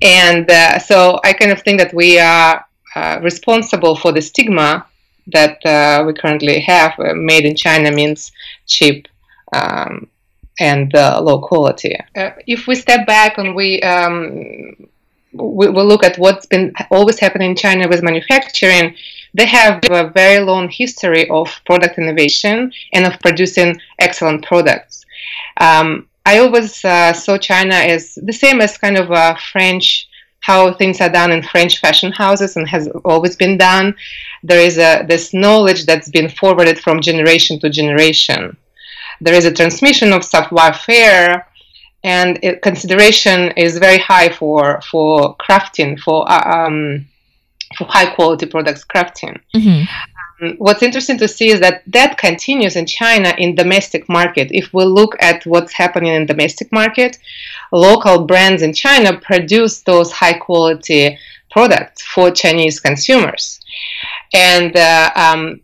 And 0.00 0.50
uh, 0.50 0.78
so 0.78 1.20
I 1.24 1.32
kind 1.32 1.50
of 1.50 1.62
think 1.62 1.78
that 1.80 1.92
we 1.92 2.18
are 2.18 2.64
uh, 2.96 3.18
responsible 3.22 3.96
for 3.96 4.12
the 4.12 4.22
stigma 4.22 4.86
that 5.26 5.64
uh, 5.66 6.04
we 6.06 6.14
currently 6.14 6.60
have. 6.60 6.98
Uh, 6.98 7.14
made 7.14 7.44
in 7.44 7.54
China 7.54 7.90
means 7.90 8.32
cheap 8.66 9.06
um, 9.52 10.08
and 10.58 10.92
low 10.94 11.40
quality. 11.40 11.94
if 12.46 12.66
we 12.66 12.74
step 12.74 13.06
back 13.06 13.38
and 13.38 13.54
we 13.54 13.80
um, 13.82 14.88
we 15.32 15.68
will 15.68 15.86
look 15.86 16.04
at 16.04 16.18
what's 16.18 16.46
been 16.46 16.72
always 16.90 17.18
happening 17.18 17.50
in 17.50 17.56
China 17.56 17.88
with 17.88 18.02
manufacturing, 18.02 18.94
they 19.34 19.46
have 19.46 19.80
a 19.90 20.08
very 20.08 20.42
long 20.44 20.68
history 20.68 21.28
of 21.28 21.48
product 21.66 21.98
innovation 21.98 22.72
and 22.92 23.06
of 23.06 23.20
producing 23.20 23.78
excellent 23.98 24.44
products. 24.44 25.04
Um, 25.58 26.08
I 26.24 26.38
always 26.38 26.84
uh, 26.84 27.12
saw 27.12 27.38
China 27.38 27.74
as 27.74 28.14
the 28.22 28.32
same 28.32 28.60
as 28.60 28.78
kind 28.78 28.96
of 28.96 29.10
a 29.10 29.36
French, 29.52 30.08
how 30.40 30.72
things 30.72 31.00
are 31.00 31.08
done 31.08 31.32
in 31.32 31.42
French 31.42 31.78
fashion 31.78 32.12
houses 32.12 32.56
and 32.56 32.66
has 32.68 32.88
always 33.04 33.36
been 33.36 33.58
done. 33.58 33.94
There 34.42 34.60
is 34.60 34.78
a, 34.78 35.04
this 35.08 35.34
knowledge 35.34 35.84
that's 35.84 36.10
been 36.10 36.28
forwarded 36.28 36.78
from 36.78 37.00
generation 37.00 37.58
to 37.60 37.70
generation. 37.70 38.56
There 39.20 39.34
is 39.34 39.44
a 39.44 39.52
transmission 39.52 40.12
of 40.12 40.24
savoir 40.24 40.72
faire 40.72 41.47
and 42.04 42.38
it, 42.42 42.62
consideration 42.62 43.52
is 43.56 43.78
very 43.78 43.98
high 43.98 44.28
for 44.28 44.80
for 44.82 45.36
crafting 45.36 45.98
for 45.98 46.30
uh, 46.30 46.66
um, 46.66 47.06
for 47.76 47.84
high 47.84 48.14
quality 48.14 48.46
products 48.46 48.84
crafting. 48.84 49.40
Mm-hmm. 49.54 49.84
Um, 50.44 50.54
what's 50.58 50.82
interesting 50.82 51.18
to 51.18 51.28
see 51.28 51.50
is 51.50 51.60
that 51.60 51.82
that 51.88 52.16
continues 52.16 52.76
in 52.76 52.86
China 52.86 53.34
in 53.38 53.54
domestic 53.54 54.08
market. 54.08 54.48
If 54.52 54.72
we 54.72 54.84
look 54.84 55.16
at 55.20 55.44
what's 55.44 55.72
happening 55.72 56.12
in 56.14 56.26
domestic 56.26 56.70
market, 56.72 57.18
local 57.72 58.24
brands 58.24 58.62
in 58.62 58.72
China 58.72 59.18
produce 59.18 59.82
those 59.82 60.12
high 60.12 60.38
quality 60.38 61.18
products 61.50 62.02
for 62.02 62.30
Chinese 62.30 62.78
consumers, 62.78 63.60
and 64.32 64.76
uh, 64.76 65.10
um, 65.16 65.60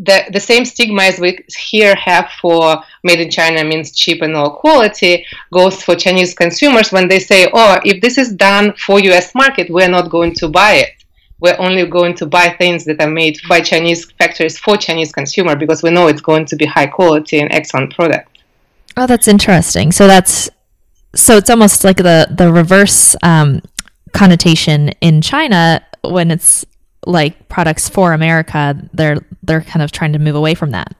the, 0.00 0.24
the 0.32 0.40
same 0.40 0.64
stigma 0.64 1.02
as 1.02 1.20
we 1.20 1.44
here 1.58 1.94
have 1.94 2.30
for 2.40 2.82
made 3.04 3.20
in 3.20 3.30
China 3.30 3.62
means 3.62 3.92
cheap 3.92 4.22
and 4.22 4.32
low 4.32 4.50
quality 4.50 5.26
goes 5.52 5.82
for 5.82 5.94
Chinese 5.94 6.32
consumers 6.34 6.90
when 6.90 7.06
they 7.06 7.18
say, 7.18 7.50
oh, 7.52 7.78
if 7.84 8.00
this 8.00 8.16
is 8.16 8.32
done 8.32 8.72
for 8.74 8.98
US 8.98 9.34
market, 9.34 9.68
we're 9.68 9.90
not 9.90 10.10
going 10.10 10.34
to 10.36 10.48
buy 10.48 10.74
it. 10.74 11.04
We're 11.40 11.56
only 11.58 11.84
going 11.86 12.14
to 12.16 12.26
buy 12.26 12.48
things 12.48 12.84
that 12.86 13.00
are 13.00 13.10
made 13.10 13.38
by 13.48 13.60
Chinese 13.60 14.10
factories 14.12 14.58
for 14.58 14.76
Chinese 14.76 15.12
consumer 15.12 15.54
because 15.54 15.82
we 15.82 15.90
know 15.90 16.06
it's 16.06 16.20
going 16.22 16.46
to 16.46 16.56
be 16.56 16.64
high 16.64 16.86
quality 16.86 17.38
and 17.38 17.52
excellent 17.52 17.94
product. 17.94 18.38
Oh, 18.96 19.06
that's 19.06 19.28
interesting. 19.28 19.92
So 19.92 20.06
that's 20.06 20.48
so 21.14 21.36
it's 21.36 21.50
almost 21.50 21.84
like 21.84 21.96
the 21.96 22.26
the 22.30 22.52
reverse 22.52 23.16
um, 23.22 23.62
connotation 24.12 24.90
in 25.00 25.22
China 25.22 25.84
when 26.02 26.30
it's 26.30 26.64
like 27.06 27.48
products 27.48 27.88
for 27.88 28.12
America, 28.12 28.76
they're 28.92 29.18
they're 29.42 29.62
kind 29.62 29.82
of 29.82 29.92
trying 29.92 30.12
to 30.12 30.18
move 30.18 30.34
away 30.34 30.54
from 30.54 30.70
that. 30.70 30.94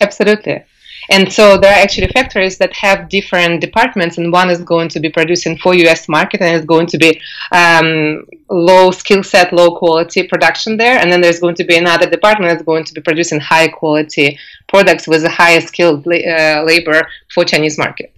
Absolutely. 0.00 0.64
And 1.10 1.32
so 1.32 1.56
there 1.56 1.72
are 1.72 1.82
actually 1.82 2.06
factories 2.08 2.58
that 2.58 2.72
have 2.74 3.08
different 3.08 3.60
departments, 3.60 4.18
and 4.18 4.32
one 4.32 4.48
is 4.48 4.60
going 4.62 4.88
to 4.90 5.00
be 5.00 5.08
producing 5.08 5.56
for 5.56 5.74
U.S. 5.74 6.08
market, 6.08 6.40
and 6.40 6.54
it's 6.54 6.66
going 6.66 6.86
to 6.86 6.98
be 6.98 7.20
um, 7.50 8.24
low 8.48 8.92
skill 8.92 9.22
set, 9.24 9.52
low 9.52 9.76
quality 9.76 10.22
production 10.22 10.76
there, 10.76 10.98
and 10.98 11.10
then 11.10 11.20
there's 11.20 11.40
going 11.40 11.56
to 11.56 11.64
be 11.64 11.76
another 11.76 12.08
department 12.08 12.52
that's 12.52 12.64
going 12.64 12.84
to 12.84 12.94
be 12.94 13.00
producing 13.00 13.40
high 13.40 13.66
quality 13.66 14.38
products 14.68 15.08
with 15.08 15.24
a 15.24 15.28
higher 15.28 15.60
skilled 15.60 16.06
la- 16.06 16.16
uh, 16.16 16.62
labor 16.64 17.02
for 17.34 17.44
Chinese 17.44 17.76
market. 17.76 18.14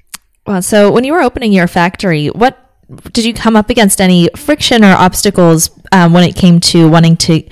Well, 0.47 0.61
so 0.61 0.90
when 0.90 1.04
you 1.04 1.12
were 1.12 1.23
opening 1.23 1.52
your 1.52 1.68
factory, 1.68 2.26
what 2.28 2.59
did 3.12 3.25
you 3.25 3.32
come 3.32 3.56
up 3.56 3.71
against 3.71 4.00
any 4.00 4.28
friction 4.37 4.85
or 4.85 4.92
obstacles 4.92 5.71
um, 5.92 6.12
when 6.12 6.25
it 6.25 6.34
came 6.34 6.58
to 6.61 6.88
wanting 6.88 7.16
to 7.18 7.42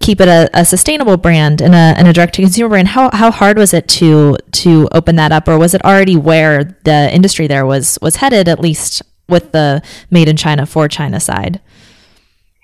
keep 0.00 0.20
it 0.20 0.28
a, 0.28 0.48
a 0.54 0.64
sustainable 0.64 1.16
brand 1.16 1.60
and 1.60 1.74
a, 1.74 1.94
and 1.98 2.08
a 2.08 2.12
direct 2.12 2.34
to 2.34 2.42
consumer 2.42 2.68
brand? 2.68 2.88
How, 2.88 3.10
how 3.12 3.30
hard 3.30 3.58
was 3.58 3.74
it 3.74 3.88
to 3.88 4.36
to 4.52 4.88
open 4.92 5.16
that 5.16 5.32
up, 5.32 5.48
or 5.48 5.58
was 5.58 5.74
it 5.74 5.84
already 5.84 6.16
where 6.16 6.76
the 6.84 7.12
industry 7.12 7.46
there 7.46 7.66
was 7.66 7.98
was 8.00 8.16
headed, 8.16 8.48
at 8.48 8.60
least 8.60 9.02
with 9.28 9.52
the 9.52 9.82
made 10.10 10.28
in 10.28 10.36
China 10.36 10.66
for 10.66 10.88
China 10.88 11.20
side? 11.20 11.60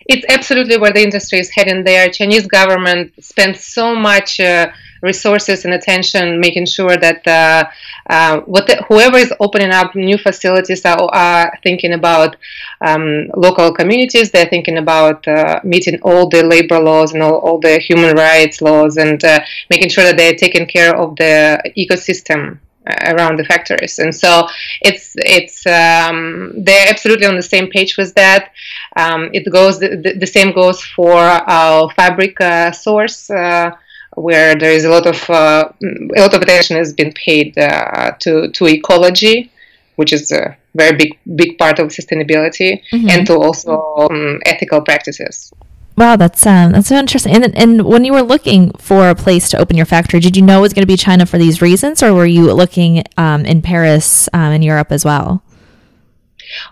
It's 0.07 0.25
absolutely 0.29 0.77
where 0.77 0.93
the 0.93 1.03
industry 1.03 1.39
is 1.39 1.51
heading. 1.51 1.85
There, 1.85 2.09
Chinese 2.11 2.47
government 2.47 3.13
spends 3.21 3.65
so 3.65 3.95
much. 3.95 4.39
Uh, 4.39 4.71
resources 5.05 5.65
and 5.65 5.75
attention, 5.75 6.41
making 6.41 6.67
sure 6.67 6.97
that 6.97 7.27
uh, 7.27 7.65
uh, 8.11 8.41
what 8.41 8.67
the, 8.67 8.77
whoever 8.89 9.19
is 9.19 9.33
opening 9.39 9.71
up 9.71 9.95
new 9.95 10.19
facilities 10.19 10.85
are, 10.85 11.09
are 11.13 11.59
thinking 11.63 11.93
about 11.93 12.37
um, 12.81 13.31
local 13.37 13.73
communities. 13.73 14.31
They're 14.31 14.53
thinking 14.55 14.79
about 14.79 15.29
uh, 15.29 15.61
meeting 15.63 16.01
all 16.03 16.29
the 16.29 16.43
labor 16.43 16.81
laws 16.81 17.13
and 17.13 17.23
all, 17.23 17.39
all 17.39 17.59
the 17.59 17.79
human 17.79 18.17
rights 18.17 18.61
laws, 18.61 18.97
and 18.97 19.23
uh, 19.25 19.41
making 19.71 19.91
sure 19.91 20.05
that 20.05 20.17
they're 20.17 20.37
taking 20.37 20.67
care 20.67 20.97
of 20.97 21.15
the 21.17 21.63
ecosystem 21.77 22.59
around 22.87 23.39
the 23.39 23.45
factories 23.45 23.99
and 23.99 24.15
so 24.15 24.47
it's 24.83 25.15
it's 25.17 25.67
um, 25.67 26.53
they're 26.65 26.89
absolutely 26.89 27.27
on 27.27 27.35
the 27.35 27.43
same 27.43 27.69
page 27.69 27.97
with 27.97 28.15
that 28.15 28.53
um, 28.97 29.31
it 29.33 29.51
goes 29.51 29.79
the, 29.79 30.15
the, 30.19 30.27
same 30.27 30.53
goes 30.53 30.83
for 30.83 31.17
our 31.17 31.91
fabric 31.93 32.39
uh, 32.41 32.71
source 32.71 33.31
uh, 33.31 33.71
where 34.15 34.55
there 34.55 34.73
is 34.73 34.85
a 34.85 34.91
lot 34.91 35.07
of 35.07 35.31
uh, 35.31 35.69
a 36.17 36.21
lot 36.21 36.35
of 36.35 36.43
attention 36.43 36.77
has 36.77 36.93
been 36.93 37.13
paid 37.13 37.57
uh, 37.59 38.13
to 38.21 38.51
to 38.53 38.67
ecology 38.67 39.51
which 39.97 40.13
is 40.13 40.33
a 40.33 40.57
very 40.75 40.97
big 40.97 41.19
big 41.37 41.59
part 41.59 41.79
of 41.79 41.89
sustainability 41.89 42.83
mm-hmm. 42.93 43.09
and 43.09 43.27
to 43.27 43.35
also 43.35 44.09
um, 44.11 44.41
ethical 44.47 44.81
practices 44.81 45.53
Wow, 45.97 46.17
that's 46.17 46.45
um, 46.45 46.73
that's 46.73 46.89
so 46.89 46.97
interesting. 46.97 47.35
And 47.35 47.57
and 47.57 47.83
when 47.83 48.05
you 48.05 48.13
were 48.13 48.23
looking 48.23 48.73
for 48.79 49.11
a 49.11 49.15
place 49.15 49.49
to 49.51 49.59
open 49.59 49.77
your 49.77 49.87
factory, 49.87 50.19
did 50.19 50.37
you 50.37 50.43
know 50.43 50.59
it 50.59 50.63
was 50.63 50.73
going 50.73 50.83
to 50.83 50.89
be 50.89 50.97
China 50.97 51.25
for 51.25 51.39
these 51.39 51.63
reasons, 51.63 52.03
or 52.03 52.13
were 52.13 52.27
you 52.27 52.53
looking 52.53 53.05
um, 53.17 53.45
in 53.45 53.63
Paris 53.63 54.29
um, 54.33 54.53
in 54.53 54.63
Europe 54.63 54.91
as 54.91 55.05
well? 55.05 55.45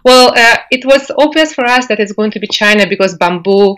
Well, 0.05 0.33
uh, 0.37 0.57
it 0.73 0.85
was 0.85 1.11
obvious 1.19 1.55
for 1.55 1.65
us 1.65 1.87
that 1.87 2.01
it's 2.01 2.13
going 2.13 2.33
to 2.33 2.41
be 2.41 2.49
China 2.49 2.89
because 2.89 3.17
bamboo 3.17 3.77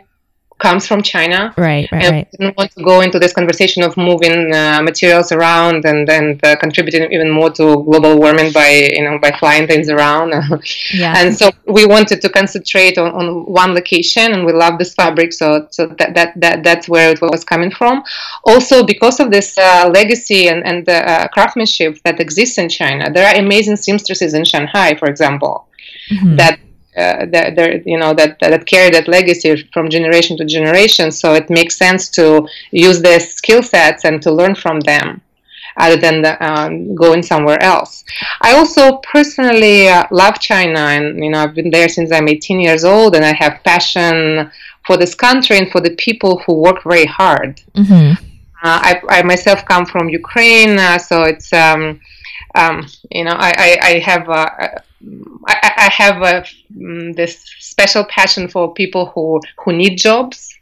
comes 0.58 0.86
from 0.86 1.02
China. 1.02 1.52
Right, 1.56 1.90
right, 1.90 2.04
and 2.04 2.12
right. 2.12 2.30
Didn't 2.30 2.56
want 2.56 2.70
to 2.72 2.82
go 2.82 3.00
into 3.00 3.18
this 3.18 3.32
conversation 3.32 3.82
of 3.82 3.96
moving 3.96 4.54
uh, 4.54 4.80
materials 4.82 5.32
around 5.32 5.84
and 5.84 6.06
then 6.06 6.38
uh, 6.42 6.56
contributing 6.56 7.10
even 7.12 7.30
more 7.30 7.50
to 7.50 7.82
global 7.84 8.18
warming 8.18 8.52
by 8.52 8.70
you 8.92 9.02
know 9.02 9.18
by 9.18 9.32
flying 9.32 9.66
things 9.66 9.88
around. 9.88 10.30
yeah. 10.94 11.14
And 11.16 11.36
so 11.36 11.50
we 11.66 11.86
wanted 11.86 12.20
to 12.22 12.28
concentrate 12.28 12.98
on, 12.98 13.12
on 13.12 13.44
one 13.46 13.74
location, 13.74 14.32
and 14.32 14.46
we 14.46 14.52
love 14.52 14.78
this 14.78 14.94
fabric, 14.94 15.32
so 15.32 15.66
so 15.70 15.86
that, 15.98 16.14
that 16.14 16.40
that 16.40 16.62
that's 16.62 16.88
where 16.88 17.10
it 17.10 17.20
was 17.20 17.44
coming 17.44 17.70
from. 17.70 18.02
Also, 18.44 18.84
because 18.84 19.20
of 19.20 19.30
this 19.30 19.58
uh, 19.58 19.90
legacy 19.92 20.48
and 20.48 20.64
and 20.64 20.86
the 20.86 20.98
uh, 21.08 21.28
craftsmanship 21.28 21.98
that 22.04 22.20
exists 22.20 22.58
in 22.58 22.68
China, 22.68 23.10
there 23.12 23.26
are 23.26 23.36
amazing 23.36 23.76
seamstresses 23.76 24.34
in 24.34 24.44
Shanghai, 24.44 24.94
for 24.94 25.08
example. 25.08 25.68
Mm-hmm. 26.10 26.36
That 26.36 26.58
uh, 26.96 27.26
that, 27.26 27.82
you 27.86 27.98
know 27.98 28.14
that, 28.14 28.38
that 28.40 28.66
carry 28.66 28.90
that 28.90 29.08
legacy 29.08 29.68
from 29.72 29.90
generation 29.90 30.36
to 30.36 30.44
generation. 30.44 31.10
So 31.10 31.34
it 31.34 31.50
makes 31.50 31.76
sense 31.76 32.08
to 32.10 32.46
use 32.70 33.02
their 33.02 33.20
skill 33.20 33.62
sets 33.62 34.04
and 34.04 34.22
to 34.22 34.30
learn 34.32 34.54
from 34.54 34.80
them, 34.80 35.20
other 35.76 35.96
than 35.96 36.22
the, 36.22 36.32
um, 36.44 36.94
going 36.94 37.22
somewhere 37.22 37.60
else. 37.62 38.04
I 38.42 38.52
also 38.52 38.98
personally 38.98 39.88
uh, 39.88 40.06
love 40.10 40.38
China, 40.38 40.78
and 40.78 41.22
you 41.22 41.30
know 41.30 41.40
I've 41.40 41.54
been 41.54 41.70
there 41.70 41.88
since 41.88 42.12
I'm 42.12 42.28
18 42.28 42.60
years 42.60 42.84
old, 42.84 43.16
and 43.16 43.24
I 43.24 43.34
have 43.34 43.62
passion 43.64 44.50
for 44.86 44.96
this 44.96 45.14
country 45.14 45.58
and 45.58 45.70
for 45.70 45.80
the 45.80 45.96
people 45.96 46.42
who 46.46 46.54
work 46.54 46.82
very 46.84 47.06
hard. 47.06 47.60
Mm-hmm. 47.74 48.12
Uh, 48.62 48.80
I, 48.82 49.02
I, 49.08 49.22
myself 49.22 49.64
come 49.66 49.84
from 49.84 50.08
Ukraine, 50.08 50.78
uh, 50.78 50.98
so 50.98 51.22
it's 51.24 51.52
um, 51.52 52.00
um, 52.54 52.86
you 53.10 53.24
know 53.24 53.34
I, 53.36 53.52
I, 53.58 53.78
I 53.82 53.98
have 53.98 54.28
I, 55.46 55.72
I 55.76 55.90
have 55.92 56.22
a, 56.22 56.44
um, 56.76 57.12
this 57.12 57.44
special 57.58 58.04
passion 58.04 58.48
for 58.48 58.72
people 58.72 59.06
who 59.06 59.40
who 59.58 59.72
need 59.72 59.96
jobs, 59.98 60.54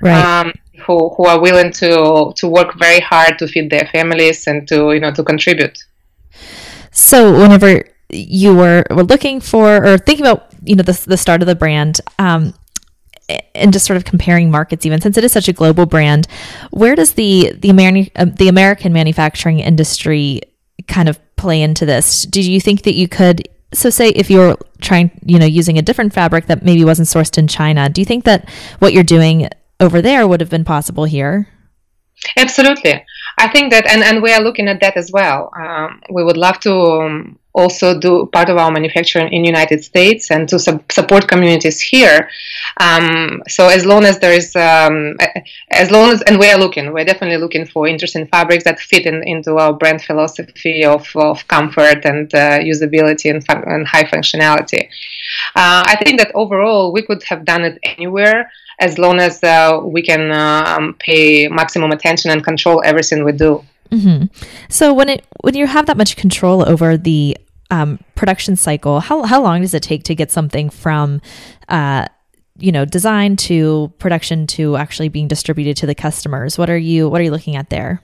right? 0.00 0.24
Um, 0.24 0.52
who 0.86 1.10
who 1.10 1.24
are 1.26 1.40
willing 1.40 1.72
to 1.72 2.32
to 2.36 2.48
work 2.48 2.78
very 2.78 3.00
hard 3.00 3.38
to 3.38 3.48
feed 3.48 3.70
their 3.70 3.88
families 3.92 4.46
and 4.46 4.66
to 4.68 4.92
you 4.92 5.00
know 5.00 5.12
to 5.12 5.22
contribute. 5.22 5.78
So 6.90 7.32
whenever 7.32 7.84
you 8.10 8.54
were 8.54 8.84
were 8.90 9.04
looking 9.04 9.40
for 9.40 9.84
or 9.84 9.98
thinking 9.98 10.26
about 10.26 10.52
you 10.64 10.76
know 10.76 10.82
the 10.82 10.98
the 11.06 11.16
start 11.16 11.42
of 11.42 11.46
the 11.46 11.56
brand. 11.56 12.00
Um, 12.18 12.54
and 13.54 13.72
just 13.72 13.86
sort 13.86 13.96
of 13.96 14.04
comparing 14.04 14.50
markets, 14.50 14.84
even 14.84 15.00
since 15.00 15.16
it 15.16 15.24
is 15.24 15.32
such 15.32 15.48
a 15.48 15.52
global 15.52 15.86
brand, 15.86 16.26
where 16.70 16.94
does 16.94 17.12
the 17.14 17.52
the, 17.56 17.68
Ameri- 17.68 18.10
uh, 18.16 18.26
the 18.26 18.48
American 18.48 18.92
manufacturing 18.92 19.60
industry 19.60 20.42
kind 20.88 21.08
of 21.08 21.18
play 21.36 21.62
into 21.62 21.86
this? 21.86 22.24
Do 22.24 22.42
you 22.42 22.60
think 22.60 22.82
that 22.82 22.94
you 22.94 23.08
could 23.08 23.48
so 23.72 23.90
say 23.90 24.08
if 24.10 24.30
you're 24.30 24.56
trying 24.80 25.10
you 25.24 25.38
know 25.38 25.46
using 25.46 25.78
a 25.78 25.82
different 25.82 26.12
fabric 26.12 26.46
that 26.46 26.62
maybe 26.62 26.84
wasn't 26.84 27.08
sourced 27.08 27.38
in 27.38 27.48
china 27.48 27.88
do 27.88 28.00
you 28.00 28.04
think 28.04 28.24
that 28.24 28.48
what 28.78 28.92
you're 28.92 29.02
doing 29.02 29.48
over 29.82 30.00
there 30.00 30.26
would 30.26 30.40
have 30.40 30.48
been 30.48 30.64
possible 30.64 31.04
here? 31.04 31.48
Absolutely 32.36 33.04
i 33.38 33.48
think 33.48 33.70
that 33.72 33.86
and, 33.86 34.02
and 34.02 34.22
we 34.22 34.32
are 34.32 34.42
looking 34.42 34.68
at 34.68 34.80
that 34.80 34.96
as 34.96 35.10
well 35.12 35.50
um, 35.56 36.00
we 36.10 36.24
would 36.24 36.36
love 36.36 36.58
to 36.60 36.72
um, 36.72 37.38
also 37.54 37.98
do 37.98 38.26
part 38.32 38.48
of 38.48 38.56
our 38.56 38.70
manufacturing 38.70 39.32
in 39.32 39.44
United 39.44 39.84
States 39.84 40.30
and 40.30 40.48
to 40.48 40.58
sub- 40.58 40.90
support 40.90 41.28
communities 41.28 41.80
here. 41.80 42.28
Um, 42.80 43.42
so 43.48 43.68
as 43.68 43.84
long 43.84 44.04
as 44.04 44.18
there 44.18 44.32
is, 44.32 44.56
um, 44.56 45.16
as 45.70 45.90
long 45.90 46.10
as, 46.10 46.22
and 46.22 46.38
we 46.38 46.48
are 46.50 46.58
looking, 46.58 46.92
we're 46.92 47.04
definitely 47.04 47.36
looking 47.36 47.66
for 47.66 47.86
interesting 47.86 48.26
fabrics 48.26 48.64
that 48.64 48.80
fit 48.80 49.06
in, 49.06 49.22
into 49.26 49.56
our 49.56 49.72
brand 49.72 50.02
philosophy 50.02 50.84
of, 50.84 51.06
of 51.14 51.46
comfort 51.48 52.04
and 52.04 52.34
uh, 52.34 52.58
usability 52.58 53.30
and, 53.30 53.44
fun- 53.44 53.64
and, 53.66 53.86
high 53.86 54.04
functionality. 54.04 54.88
Uh, 55.54 55.84
I 55.86 55.96
think 56.02 56.18
that 56.20 56.32
overall 56.34 56.92
we 56.92 57.02
could 57.02 57.22
have 57.24 57.44
done 57.44 57.64
it 57.64 57.78
anywhere 57.82 58.50
as 58.82 58.98
long 58.98 59.20
as 59.20 59.42
uh, 59.44 59.80
we 59.82 60.02
can 60.02 60.32
um, 60.32 60.94
pay 60.98 61.46
maximum 61.46 61.92
attention 61.92 62.30
and 62.30 62.42
control 62.42 62.82
everything 62.84 63.24
we 63.24 63.30
do. 63.32 63.64
Mm-hmm. 63.90 64.26
So 64.68 64.92
when 64.92 65.08
it 65.08 65.24
when 65.42 65.54
you 65.54 65.66
have 65.66 65.86
that 65.86 65.96
much 65.96 66.16
control 66.16 66.68
over 66.68 66.96
the 66.96 67.36
um, 67.70 68.00
production 68.16 68.56
cycle, 68.56 69.00
how 69.00 69.22
how 69.22 69.40
long 69.40 69.60
does 69.60 69.72
it 69.72 69.82
take 69.82 70.02
to 70.04 70.14
get 70.14 70.30
something 70.30 70.68
from 70.68 71.20
uh, 71.68 72.06
you 72.58 72.72
know 72.72 72.84
design 72.84 73.36
to 73.36 73.92
production 73.98 74.46
to 74.48 74.76
actually 74.76 75.08
being 75.08 75.28
distributed 75.28 75.76
to 75.76 75.86
the 75.86 75.94
customers? 75.94 76.58
What 76.58 76.68
are 76.68 76.76
you 76.76 77.08
what 77.08 77.20
are 77.20 77.24
you 77.24 77.30
looking 77.30 77.54
at 77.54 77.70
there? 77.70 78.02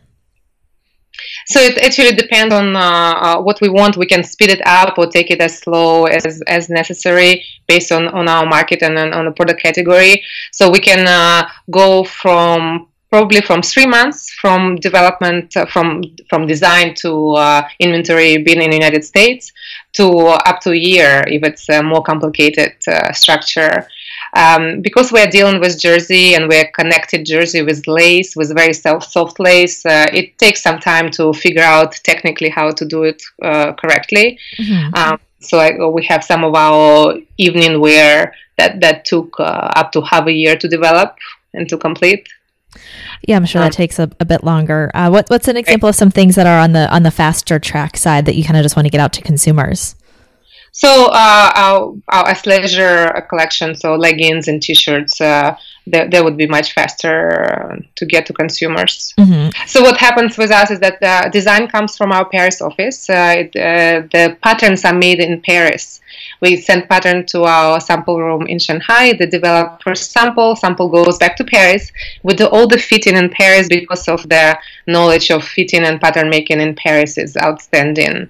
So 1.46 1.60
it 1.60 1.78
actually 1.78 2.12
depends 2.12 2.54
on 2.54 2.76
uh, 2.76 2.80
uh, 2.80 3.40
what 3.40 3.60
we 3.60 3.68
want. 3.68 3.96
We 3.96 4.06
can 4.06 4.22
speed 4.24 4.50
it 4.50 4.60
up 4.66 4.98
or 4.98 5.06
take 5.06 5.30
it 5.30 5.40
as 5.40 5.58
slow 5.58 6.04
as, 6.04 6.42
as 6.46 6.68
necessary 6.68 7.44
based 7.66 7.92
on, 7.92 8.08
on 8.08 8.28
our 8.28 8.46
market 8.46 8.82
and 8.82 8.98
on, 8.98 9.12
on 9.12 9.24
the 9.24 9.32
product 9.32 9.60
category. 9.62 10.22
So 10.52 10.70
we 10.70 10.80
can 10.80 11.06
uh, 11.06 11.48
go 11.70 12.04
from 12.04 12.88
probably 13.10 13.40
from 13.40 13.62
three 13.62 13.86
months 13.86 14.30
from 14.32 14.76
development 14.76 15.56
uh, 15.56 15.64
from 15.66 16.02
from 16.28 16.46
design 16.46 16.94
to 16.94 17.30
uh, 17.32 17.62
inventory 17.78 18.38
being 18.42 18.60
in 18.60 18.70
the 18.70 18.76
united 18.76 19.02
states 19.02 19.52
to 19.94 20.06
up 20.48 20.60
to 20.60 20.72
a 20.72 20.76
year 20.76 21.24
if 21.26 21.42
it's 21.42 21.68
a 21.70 21.82
more 21.82 22.02
complicated 22.02 22.74
uh, 22.86 23.10
structure 23.12 23.88
um, 24.34 24.80
because 24.80 25.12
we're 25.12 25.26
dealing 25.26 25.60
with 25.60 25.80
jersey 25.80 26.34
and 26.34 26.48
we're 26.48 26.70
connected 26.72 27.24
jersey 27.24 27.62
with 27.62 27.86
lace 27.86 28.36
with 28.36 28.54
very 28.54 28.72
soft, 28.72 29.10
soft 29.10 29.40
lace 29.40 29.84
uh, 29.86 30.06
it 30.12 30.36
takes 30.38 30.62
some 30.62 30.78
time 30.78 31.10
to 31.10 31.32
figure 31.32 31.62
out 31.62 31.92
technically 32.04 32.48
how 32.48 32.70
to 32.70 32.84
do 32.84 33.04
it 33.04 33.22
uh, 33.42 33.72
correctly 33.74 34.38
mm-hmm. 34.58 34.94
um, 34.94 35.18
so 35.40 35.58
I, 35.58 35.76
we 35.86 36.04
have 36.06 36.24
some 36.24 36.44
of 36.44 36.54
our 36.54 37.16
evening 37.36 37.80
wear 37.80 38.34
that, 38.56 38.80
that 38.80 39.04
took 39.04 39.38
uh, 39.38 39.70
up 39.76 39.92
to 39.92 40.02
half 40.02 40.26
a 40.26 40.32
year 40.32 40.56
to 40.56 40.68
develop 40.68 41.16
and 41.54 41.68
to 41.68 41.78
complete 41.78 42.28
yeah, 43.26 43.36
I'm 43.36 43.46
sure 43.46 43.60
um, 43.60 43.66
that 43.66 43.72
takes 43.72 43.98
a, 43.98 44.10
a 44.20 44.24
bit 44.24 44.44
longer. 44.44 44.90
Uh, 44.94 45.08
what, 45.08 45.28
what's 45.28 45.48
an 45.48 45.56
example 45.56 45.88
of 45.88 45.94
some 45.94 46.10
things 46.10 46.36
that 46.36 46.46
are 46.46 46.58
on 46.58 46.72
the 46.72 46.88
on 46.94 47.02
the 47.02 47.10
faster 47.10 47.58
track 47.58 47.96
side 47.96 48.26
that 48.26 48.36
you 48.36 48.44
kind 48.44 48.56
of 48.56 48.62
just 48.62 48.76
want 48.76 48.86
to 48.86 48.90
get 48.90 49.00
out 49.00 49.12
to 49.14 49.22
consumers? 49.22 49.96
So 50.72 51.06
uh, 51.06 51.50
our, 51.54 51.94
our 52.08 52.24
athleisure 52.26 53.28
collection, 53.28 53.74
so 53.74 53.94
leggings 53.94 54.48
and 54.48 54.62
t-shirts, 54.62 55.20
uh, 55.20 55.56
that, 55.90 56.10
that 56.10 56.24
would 56.24 56.36
be 56.36 56.46
much 56.46 56.72
faster 56.72 57.78
to 57.96 58.06
get 58.06 58.26
to 58.26 58.32
consumers. 58.32 59.14
Mm-hmm. 59.18 59.50
So 59.66 59.82
what 59.82 59.96
happens 59.96 60.38
with 60.38 60.50
us 60.50 60.70
is 60.70 60.80
that 60.80 61.00
the 61.00 61.30
design 61.30 61.68
comes 61.68 61.96
from 61.96 62.12
our 62.12 62.28
Paris 62.28 62.60
office. 62.60 63.08
Uh, 63.08 63.34
it, 63.38 63.56
uh, 63.56 64.06
the 64.12 64.36
patterns 64.42 64.84
are 64.84 64.94
made 64.94 65.20
in 65.20 65.40
Paris. 65.40 66.00
We 66.40 66.56
send 66.56 66.88
pattern 66.88 67.26
to 67.26 67.44
our 67.44 67.80
sample 67.80 68.20
room 68.20 68.46
in 68.46 68.58
Shanghai. 68.58 69.12
They 69.12 69.26
develop 69.26 69.82
first 69.82 70.12
sample. 70.12 70.56
Sample 70.56 70.88
goes 70.88 71.18
back 71.18 71.36
to 71.36 71.44
Paris. 71.44 71.90
We 72.22 72.34
do 72.34 72.46
all 72.46 72.66
the 72.66 72.78
fitting 72.78 73.16
in 73.16 73.28
Paris 73.30 73.68
because 73.68 74.08
of 74.08 74.28
the 74.28 74.58
knowledge 74.86 75.30
of 75.30 75.44
fitting 75.44 75.84
and 75.84 76.00
pattern 76.00 76.30
making 76.30 76.60
in 76.60 76.74
Paris 76.74 77.18
is 77.18 77.36
outstanding, 77.36 78.28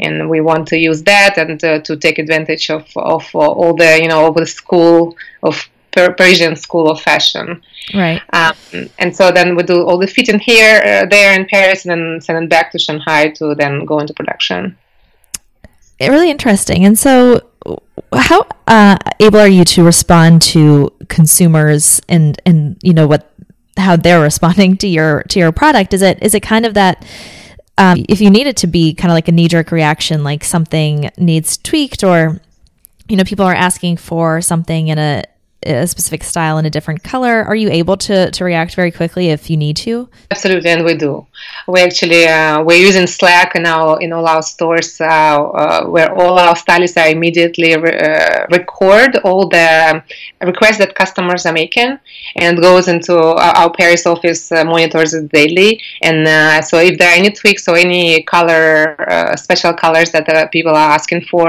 and 0.00 0.28
we 0.30 0.40
want 0.40 0.68
to 0.68 0.78
use 0.78 1.02
that 1.04 1.36
and 1.38 1.62
uh, 1.64 1.80
to 1.80 1.96
take 1.96 2.18
advantage 2.18 2.70
of 2.70 2.86
of 2.96 3.28
uh, 3.34 3.38
all 3.38 3.74
the 3.74 3.98
you 4.00 4.08
know 4.08 4.26
of 4.26 4.34
the 4.34 4.46
school 4.46 5.16
of 5.42 5.68
Parisian 6.12 6.56
school 6.56 6.90
of 6.90 7.00
fashion. 7.00 7.62
Right. 7.94 8.20
Um, 8.32 8.88
and 8.98 9.14
so 9.14 9.30
then 9.30 9.56
we 9.56 9.62
do 9.62 9.86
all 9.86 9.98
the 9.98 10.06
fitting 10.06 10.38
here, 10.38 10.80
uh, 10.84 11.06
there 11.06 11.38
in 11.38 11.46
Paris, 11.46 11.84
and 11.84 11.90
then 11.90 12.20
send 12.20 12.44
it 12.44 12.50
back 12.50 12.70
to 12.72 12.78
Shanghai 12.78 13.30
to 13.38 13.54
then 13.54 13.84
go 13.84 13.98
into 13.98 14.14
production. 14.14 14.76
Really 16.00 16.30
interesting. 16.30 16.84
And 16.84 16.98
so, 16.98 17.42
how 18.12 18.46
uh, 18.66 18.96
able 19.18 19.40
are 19.40 19.48
you 19.48 19.64
to 19.64 19.82
respond 19.82 20.42
to 20.42 20.92
consumers 21.08 22.00
and 22.08 22.40
and 22.46 22.76
you 22.82 22.94
know 22.94 23.06
what 23.06 23.32
how 23.76 23.96
they're 23.96 24.20
responding 24.20 24.76
to 24.78 24.88
your 24.88 25.22
to 25.24 25.38
your 25.38 25.52
product. 25.52 25.94
Is 25.94 26.02
it 26.02 26.22
is 26.22 26.34
it 26.34 26.40
kind 26.40 26.66
of 26.66 26.74
that 26.74 27.04
um, 27.78 28.04
if 28.08 28.20
you 28.20 28.28
need 28.28 28.46
it 28.46 28.56
to 28.58 28.66
be 28.66 28.92
kind 28.92 29.10
of 29.10 29.14
like 29.14 29.28
a 29.28 29.32
knee 29.32 29.48
jerk 29.48 29.70
reaction, 29.70 30.24
like 30.24 30.44
something 30.44 31.10
needs 31.16 31.56
tweaked, 31.56 32.02
or 32.04 32.40
you 33.08 33.16
know 33.16 33.24
people 33.24 33.44
are 33.44 33.54
asking 33.54 33.96
for 33.96 34.40
something 34.40 34.88
in 34.88 34.98
a 34.98 35.24
a 35.68 35.86
specific 35.86 36.24
style 36.24 36.58
in 36.58 36.66
a 36.66 36.70
different 36.70 37.02
color 37.02 37.44
are 37.44 37.56
you 37.56 37.70
able 37.70 37.96
to 37.96 38.30
to 38.30 38.44
react 38.44 38.74
very 38.74 38.90
quickly 38.90 39.28
if 39.30 39.50
you 39.50 39.56
need 39.56 39.76
to? 39.76 40.08
Absolutely 40.30 40.70
and 40.70 40.84
we 40.84 40.94
do. 40.94 41.26
We 41.66 41.80
actually 41.80 42.26
uh, 42.26 42.62
we're 42.62 42.84
using 42.88 43.06
Slack 43.06 43.54
now 43.56 43.96
in 43.96 44.12
all 44.12 44.26
our 44.26 44.42
stores 44.42 45.00
uh, 45.00 45.04
uh, 45.04 45.86
where 45.86 46.12
all 46.14 46.38
our 46.38 46.56
stylists 46.56 46.96
are 46.96 47.08
immediately 47.08 47.76
re- 47.76 47.98
uh, 47.98 48.46
record 48.50 49.16
all 49.24 49.48
the 49.48 50.02
requests 50.42 50.78
that 50.78 50.94
customers 50.94 51.46
are 51.46 51.52
making 51.52 51.98
and 52.36 52.60
goes 52.60 52.88
into 52.88 53.16
our 53.18 53.70
paris 53.72 54.06
office 54.06 54.52
uh, 54.52 54.64
monitors 54.64 55.14
it 55.14 55.30
daily. 55.30 55.80
And 56.02 56.26
uh, 56.26 56.62
so 56.62 56.78
if 56.78 56.98
there 56.98 57.10
are 57.10 57.18
any 57.18 57.30
tweaks 57.30 57.68
or 57.68 57.76
any 57.76 58.22
color 58.22 58.96
special 59.36 59.72
colors 59.74 60.10
that 60.12 60.26
people 60.52 60.72
are 60.72 60.90
asking 60.98 61.22
for 61.30 61.46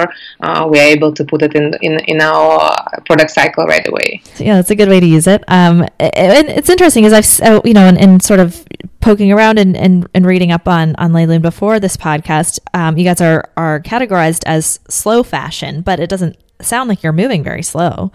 we 0.69 0.79
are 0.79 0.89
able 0.95 1.11
to 1.13 1.23
put 1.23 1.41
it 1.41 1.55
in 1.55 1.73
in, 1.81 1.99
in 2.11 2.21
our 2.21 2.75
product 3.05 3.31
cycle 3.31 3.65
right 3.65 3.87
away 3.87 4.08
way. 4.09 4.21
Yeah, 4.37 4.55
that's 4.55 4.71
a 4.71 4.75
good 4.75 4.89
way 4.89 4.99
to 4.99 5.05
use 5.05 5.27
it. 5.27 5.43
Um, 5.47 5.81
and 5.99 6.49
it's 6.49 6.69
interesting 6.69 7.05
as 7.05 7.13
I've, 7.13 7.47
uh, 7.47 7.61
you 7.63 7.73
know, 7.73 7.87
and, 7.87 7.99
and 7.99 8.21
sort 8.21 8.39
of 8.39 8.65
poking 8.99 9.31
around 9.31 9.59
and, 9.59 9.77
and, 9.77 10.07
and 10.13 10.25
reading 10.25 10.51
up 10.51 10.67
on, 10.67 10.95
on 10.97 11.13
Les 11.13 11.25
Lunes 11.25 11.41
before 11.41 11.79
this 11.79 11.97
podcast, 11.97 12.59
um, 12.73 12.97
you 12.97 13.03
guys 13.03 13.21
are, 13.21 13.49
are 13.55 13.79
categorized 13.79 14.43
as 14.45 14.79
slow 14.89 15.23
fashion, 15.23 15.81
but 15.81 15.99
it 15.99 16.09
doesn't 16.09 16.37
sound 16.61 16.89
like 16.89 17.03
you're 17.03 17.13
moving 17.13 17.43
very 17.43 17.63
slow. 17.63 18.11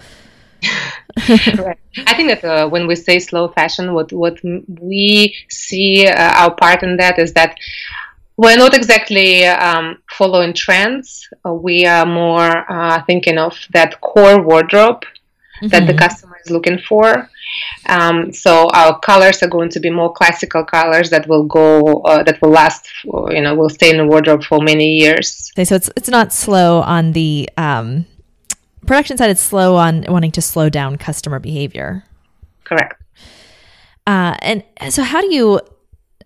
right. 1.28 1.78
I 2.06 2.14
think 2.14 2.28
that 2.28 2.44
uh, 2.44 2.68
when 2.68 2.86
we 2.86 2.96
say 2.96 3.18
slow 3.18 3.48
fashion, 3.48 3.92
what 3.92 4.12
what 4.12 4.38
we 4.42 5.34
see 5.50 6.06
uh, 6.06 6.32
our 6.34 6.54
part 6.54 6.82
in 6.82 6.96
that 6.96 7.18
is 7.18 7.34
that 7.34 7.56
we're 8.36 8.56
not 8.56 8.74
exactly 8.74 9.44
um, 9.44 9.98
following 10.10 10.54
trends. 10.54 11.28
Uh, 11.46 11.52
we 11.52 11.86
are 11.86 12.06
more 12.06 12.70
uh, 12.70 13.02
thinking 13.04 13.38
of 13.38 13.56
that 13.72 14.00
core 14.00 14.40
wardrobe 14.42 15.04
mm-hmm. 15.56 15.68
that 15.68 15.86
the 15.86 15.92
mm-hmm. 15.92 15.98
customer 15.98 16.36
is 16.44 16.50
looking 16.50 16.78
for. 16.78 17.28
Um, 17.86 18.32
so 18.32 18.70
our 18.70 18.98
colors 19.00 19.42
are 19.42 19.48
going 19.48 19.70
to 19.70 19.80
be 19.80 19.90
more 19.90 20.12
classical 20.12 20.64
colors 20.64 21.10
that 21.10 21.28
will 21.28 21.44
go 21.44 22.00
uh, 22.02 22.22
that 22.22 22.40
will 22.40 22.50
last, 22.50 22.88
for, 23.02 23.32
you 23.32 23.40
know, 23.40 23.54
will 23.54 23.68
stay 23.68 23.90
in 23.90 23.98
the 23.98 24.06
wardrobe 24.06 24.42
for 24.44 24.60
many 24.60 24.96
years. 24.96 25.50
Okay, 25.54 25.64
so 25.64 25.74
it's 25.74 25.90
it's 25.96 26.08
not 26.08 26.32
slow 26.32 26.80
on 26.80 27.12
the 27.12 27.48
um, 27.56 28.06
production 28.86 29.16
side. 29.16 29.30
It's 29.30 29.42
slow 29.42 29.76
on 29.76 30.04
wanting 30.08 30.32
to 30.32 30.42
slow 30.42 30.68
down 30.68 30.96
customer 30.96 31.38
behavior. 31.38 32.04
Correct. 32.64 33.00
Uh, 34.06 34.36
and 34.40 34.64
so, 34.88 35.02
how 35.02 35.20
do 35.20 35.34
you 35.34 35.60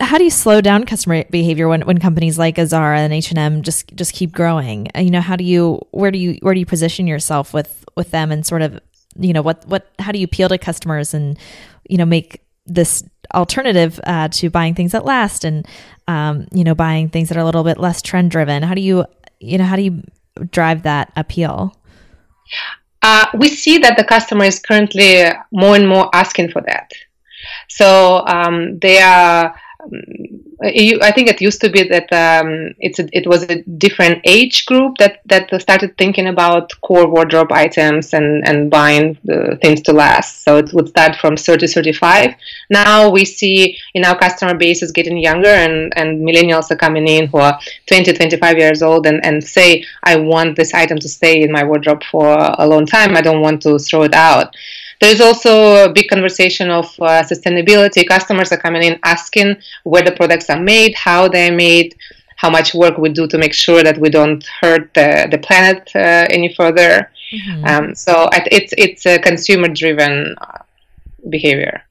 how 0.01 0.17
do 0.19 0.25
you 0.25 0.31
slow 0.31 0.61
down 0.61 0.85
customer 0.85 1.25
behavior 1.25 1.69
when, 1.69 1.83
when 1.83 1.99
companies 1.99 2.39
like 2.39 2.57
Zara 2.57 3.01
and 3.01 3.13
H 3.13 3.31
and 3.31 3.39
M 3.39 3.63
just 3.63 3.95
just 3.95 4.13
keep 4.13 4.33
growing? 4.33 4.89
You 4.97 5.11
know, 5.11 5.21
how 5.21 5.37
do 5.37 5.45
you 5.45 5.81
where 5.91 6.11
do 6.11 6.19
you 6.19 6.39
where 6.43 6.55
do 6.55 6.61
you 6.61 6.67
position 6.67 7.07
yourself 7.07 7.53
with 7.53 7.85
with 7.97 8.11
them 8.11 8.31
and 8.31 8.47
sort 8.47 8.63
of 8.63 8.81
you 9.19 9.33
know 9.33 9.43
what 9.43 9.67
what 9.67 9.91
how 9.99 10.13
do 10.13 10.19
you 10.19 10.25
appeal 10.25 10.49
to 10.49 10.59
customers 10.59 11.13
and 11.15 11.39
you 11.89 11.99
know 11.99 12.07
make 12.07 12.43
this 12.67 13.03
alternative 13.35 13.99
uh, 14.05 14.29
to 14.29 14.51
buying 14.51 14.75
things 14.75 14.93
that 14.93 15.05
last 15.05 15.45
and 15.45 15.67
um, 16.07 16.47
you 16.53 16.65
know 16.65 16.75
buying 16.75 17.09
things 17.09 17.29
that 17.29 17.37
are 17.37 17.41
a 17.41 17.45
little 17.45 17.65
bit 17.65 17.79
less 17.79 18.03
trend 18.03 18.31
driven? 18.31 18.63
How 18.63 18.75
do 18.75 18.81
you 18.81 19.05
you 19.41 19.59
know 19.59 19.65
how 19.65 19.77
do 19.77 19.83
you 19.83 20.03
drive 20.51 20.83
that 20.83 21.13
appeal? 21.17 21.75
Uh, 23.03 23.27
we 23.35 23.49
see 23.49 23.79
that 23.79 23.97
the 23.97 24.05
customer 24.05 24.45
is 24.45 24.59
currently 24.59 25.25
more 25.53 25.77
and 25.77 25.89
more 25.89 26.11
asking 26.15 26.51
for 26.51 26.63
that. 26.63 26.91
So 27.69 28.25
um, 28.27 28.79
they 28.81 28.99
are 28.99 29.55
I 29.81 31.13
think 31.13 31.29
it 31.29 31.41
used 31.41 31.61
to 31.61 31.71
be 31.71 31.85
that 31.85 32.13
um, 32.13 32.75
it's 32.81 32.99
a, 32.99 33.09
it 33.17 33.29
was 33.29 33.45
a 33.45 33.63
different 33.63 34.21
age 34.25 34.67
group 34.67 34.99
that, 34.99 35.21
that 35.27 35.49
started 35.63 35.97
thinking 35.97 36.27
about 36.27 36.73
core 36.81 37.07
wardrobe 37.07 37.53
items 37.53 38.13
and, 38.13 38.47
and 38.47 38.69
buying 38.69 39.15
things 39.63 39.83
to 39.83 39.93
last. 39.93 40.43
So 40.43 40.57
it 40.57 40.73
would 40.73 40.89
start 40.89 41.15
from 41.17 41.37
30, 41.37 41.69
35. 41.69 42.35
Now 42.71 43.09
we 43.09 43.25
see 43.25 43.79
in 43.95 44.05
our 44.05 44.19
customer 44.19 44.55
base 44.55 44.83
is 44.83 44.91
getting 44.91 45.17
younger 45.17 45.49
and, 45.49 45.93
and 45.97 46.27
millennials 46.27 46.73
are 46.73 46.77
coming 46.77 47.07
in 47.07 47.29
who 47.29 47.39
are 47.39 47.59
20, 47.87 48.13
25 48.13 48.59
years 48.59 48.83
old 48.83 49.07
and, 49.07 49.25
and 49.25 49.43
say, 49.43 49.85
I 50.03 50.17
want 50.17 50.57
this 50.57 50.75
item 50.75 50.99
to 50.99 51.09
stay 51.09 51.43
in 51.43 51.53
my 51.53 51.63
wardrobe 51.63 52.03
for 52.11 52.37
a 52.59 52.67
long 52.67 52.85
time. 52.85 53.17
I 53.17 53.21
don't 53.21 53.43
want 53.43 53.63
to 53.63 53.79
throw 53.79 54.03
it 54.03 54.15
out. 54.15 54.57
There's 55.01 55.21
also 55.21 55.85
a 55.85 55.93
big 55.93 56.09
conversation 56.09 56.71
of 56.71 56.87
uh, 57.01 57.23
sustainability. 57.23 58.07
Customers 58.07 58.51
are 58.53 58.57
coming 58.57 58.83
in 58.83 58.99
asking 59.05 59.57
where 59.85 60.03
the 60.03 60.13
products 60.13 60.51
are 60.51 60.61
made, 60.61 60.95
how 60.95 61.29
they're 61.29 61.55
made, 61.55 61.95
how 62.37 62.51
much 62.51 62.75
work 62.75 62.99
we 62.99 63.09
do 63.11 63.27
to 63.29 63.39
make 63.39 63.53
sure 63.53 63.83
that 63.83 63.99
we 63.99 64.11
don't 64.11 64.45
hurt 64.61 64.93
the, 64.95 65.29
the 65.31 65.39
planet 65.39 65.91
uh, 65.95 66.27
any 66.31 66.53
further. 66.55 67.11
Mm-hmm. 67.33 67.65
Um, 67.65 67.95
so 67.95 68.29
it's 68.33 68.73
it's 68.79 69.07
a 69.07 69.19
consumer 69.19 69.69
driven 69.69 70.35
uh, 70.41 70.63
behavior. 71.29 71.83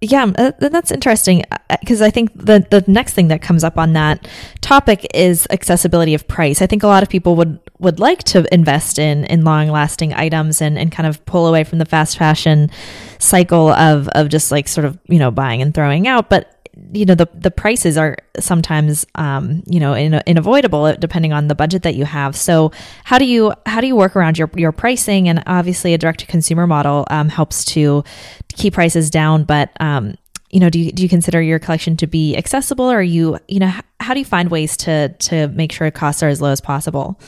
Yeah, 0.00 0.32
uh, 0.38 0.52
that's 0.58 0.90
interesting 0.90 1.44
because 1.80 2.00
uh, 2.00 2.06
I 2.06 2.10
think 2.10 2.32
the 2.34 2.66
the 2.70 2.82
next 2.86 3.12
thing 3.12 3.28
that 3.28 3.42
comes 3.42 3.62
up 3.62 3.76
on 3.76 3.92
that 3.92 4.26
topic 4.60 5.06
is 5.12 5.46
accessibility 5.50 6.14
of 6.14 6.26
price. 6.26 6.62
I 6.62 6.66
think 6.66 6.82
a 6.82 6.86
lot 6.86 7.02
of 7.02 7.10
people 7.10 7.36
would 7.36 7.60
would 7.80 7.98
like 7.98 8.22
to 8.24 8.46
invest 8.54 8.98
in 8.98 9.24
in 9.24 9.42
long 9.44 9.68
lasting 9.68 10.12
items 10.14 10.60
and 10.60 10.78
and 10.78 10.92
kind 10.92 11.06
of 11.06 11.24
pull 11.24 11.46
away 11.46 11.64
from 11.64 11.78
the 11.78 11.86
fast 11.86 12.18
fashion 12.18 12.70
cycle 13.18 13.70
of 13.70 14.08
of 14.08 14.28
just 14.28 14.50
like 14.50 14.68
sort 14.68 14.84
of 14.84 14.98
you 15.08 15.18
know 15.18 15.30
buying 15.30 15.62
and 15.62 15.74
throwing 15.74 16.06
out, 16.06 16.30
but 16.30 16.56
you 16.92 17.04
know 17.04 17.14
the 17.14 17.28
the 17.34 17.50
prices 17.50 17.98
are 17.98 18.16
sometimes 18.38 19.06
um, 19.16 19.62
you 19.66 19.80
know 19.80 19.94
in, 19.94 20.14
unavoidable 20.26 20.94
depending 20.96 21.32
on 21.32 21.48
the 21.48 21.54
budget 21.54 21.82
that 21.82 21.94
you 21.94 22.04
have. 22.04 22.36
So 22.36 22.72
how 23.04 23.18
do 23.18 23.24
you 23.24 23.52
how 23.66 23.80
do 23.80 23.86
you 23.86 23.96
work 23.96 24.16
around 24.16 24.38
your 24.38 24.50
your 24.54 24.72
pricing? 24.72 25.28
And 25.28 25.42
obviously, 25.46 25.94
a 25.94 25.98
direct 25.98 26.20
to 26.20 26.26
consumer 26.26 26.66
model 26.66 27.06
um, 27.10 27.28
helps 27.28 27.64
to 27.66 28.04
keep 28.52 28.74
prices 28.74 29.10
down. 29.10 29.44
But 29.44 29.70
um, 29.80 30.16
you 30.50 30.60
know, 30.60 30.70
do 30.70 30.78
you 30.78 30.92
do 30.92 31.02
you 31.02 31.08
consider 31.08 31.40
your 31.40 31.58
collection 31.58 31.96
to 31.98 32.06
be 32.06 32.36
accessible, 32.36 32.90
or 32.90 33.02
you 33.02 33.38
you 33.48 33.58
know 33.58 33.72
how 34.00 34.14
do 34.14 34.20
you 34.20 34.26
find 34.26 34.50
ways 34.50 34.76
to 34.78 35.08
to 35.08 35.48
make 35.48 35.72
sure 35.72 35.90
costs 35.90 36.22
are 36.22 36.28
as 36.28 36.40
low 36.40 36.50
as 36.50 36.60
possible? 36.60 37.18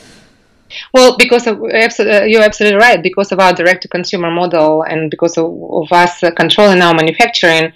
Well, 0.93 1.17
because 1.17 1.47
of 1.47 1.61
uh, 1.61 2.23
you're 2.23 2.43
absolutely 2.43 2.79
right. 2.79 3.01
Because 3.01 3.31
of 3.31 3.39
our 3.39 3.53
direct 3.53 3.81
to 3.83 3.87
consumer 3.87 4.31
model 4.31 4.83
and 4.83 5.09
because 5.09 5.37
of, 5.37 5.45
of 5.45 5.91
us 5.91 6.19
controlling 6.35 6.81
our 6.81 6.93
manufacturing, 6.93 7.73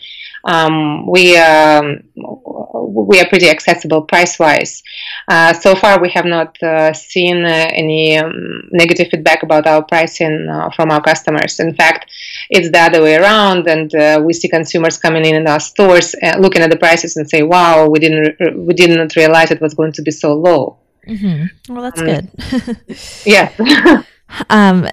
um, 0.48 1.06
we 1.08 1.38
um, 1.38 2.04
we 2.16 3.20
are 3.20 3.28
pretty 3.28 3.50
accessible 3.50 4.04
price 4.04 4.40
wise. 4.40 4.82
Uh, 5.28 5.54
so 5.54 5.76
far, 5.76 6.02
we 6.02 6.10
have 6.10 6.26
not 6.26 6.62
uh, 6.64 6.94
seen 6.94 7.44
uh, 7.44 7.70
any 7.74 8.18
um, 8.18 8.70
negative 8.72 9.08
feedback 9.12 9.44
about 9.44 9.68
our 9.68 9.84
pricing 9.84 10.48
uh, 10.50 10.70
from 10.76 10.90
our 10.90 11.02
customers. 11.02 11.60
In 11.60 11.76
fact, 11.76 12.10
it's 12.50 12.72
the 12.72 12.80
other 12.80 13.02
way 13.02 13.16
around, 13.16 13.68
and 13.68 13.94
uh, 13.94 14.22
we 14.24 14.34
see 14.34 14.48
consumers 14.48 14.98
coming 14.98 15.26
in 15.26 15.36
in 15.36 15.48
our 15.48 15.60
stores, 15.60 16.16
looking 16.40 16.62
at 16.62 16.70
the 16.70 16.78
prices, 16.78 17.18
and 17.18 17.30
say, 17.30 17.44
"Wow, 17.44 17.88
we 17.90 18.00
didn't 18.00 18.36
re- 18.40 18.56
we 18.56 18.74
didn't 18.74 19.16
realize 19.16 19.52
it 19.52 19.62
was 19.62 19.74
going 19.74 19.92
to 19.94 20.02
be 20.02 20.12
so 20.12 20.34
low." 20.34 20.78
Mm-hmm. 21.08 21.74
Well, 21.74 21.84
that's 21.84 22.00
um, 22.00 22.06
good. 22.06 22.80
yeah. 23.26 24.04
um 24.50 24.88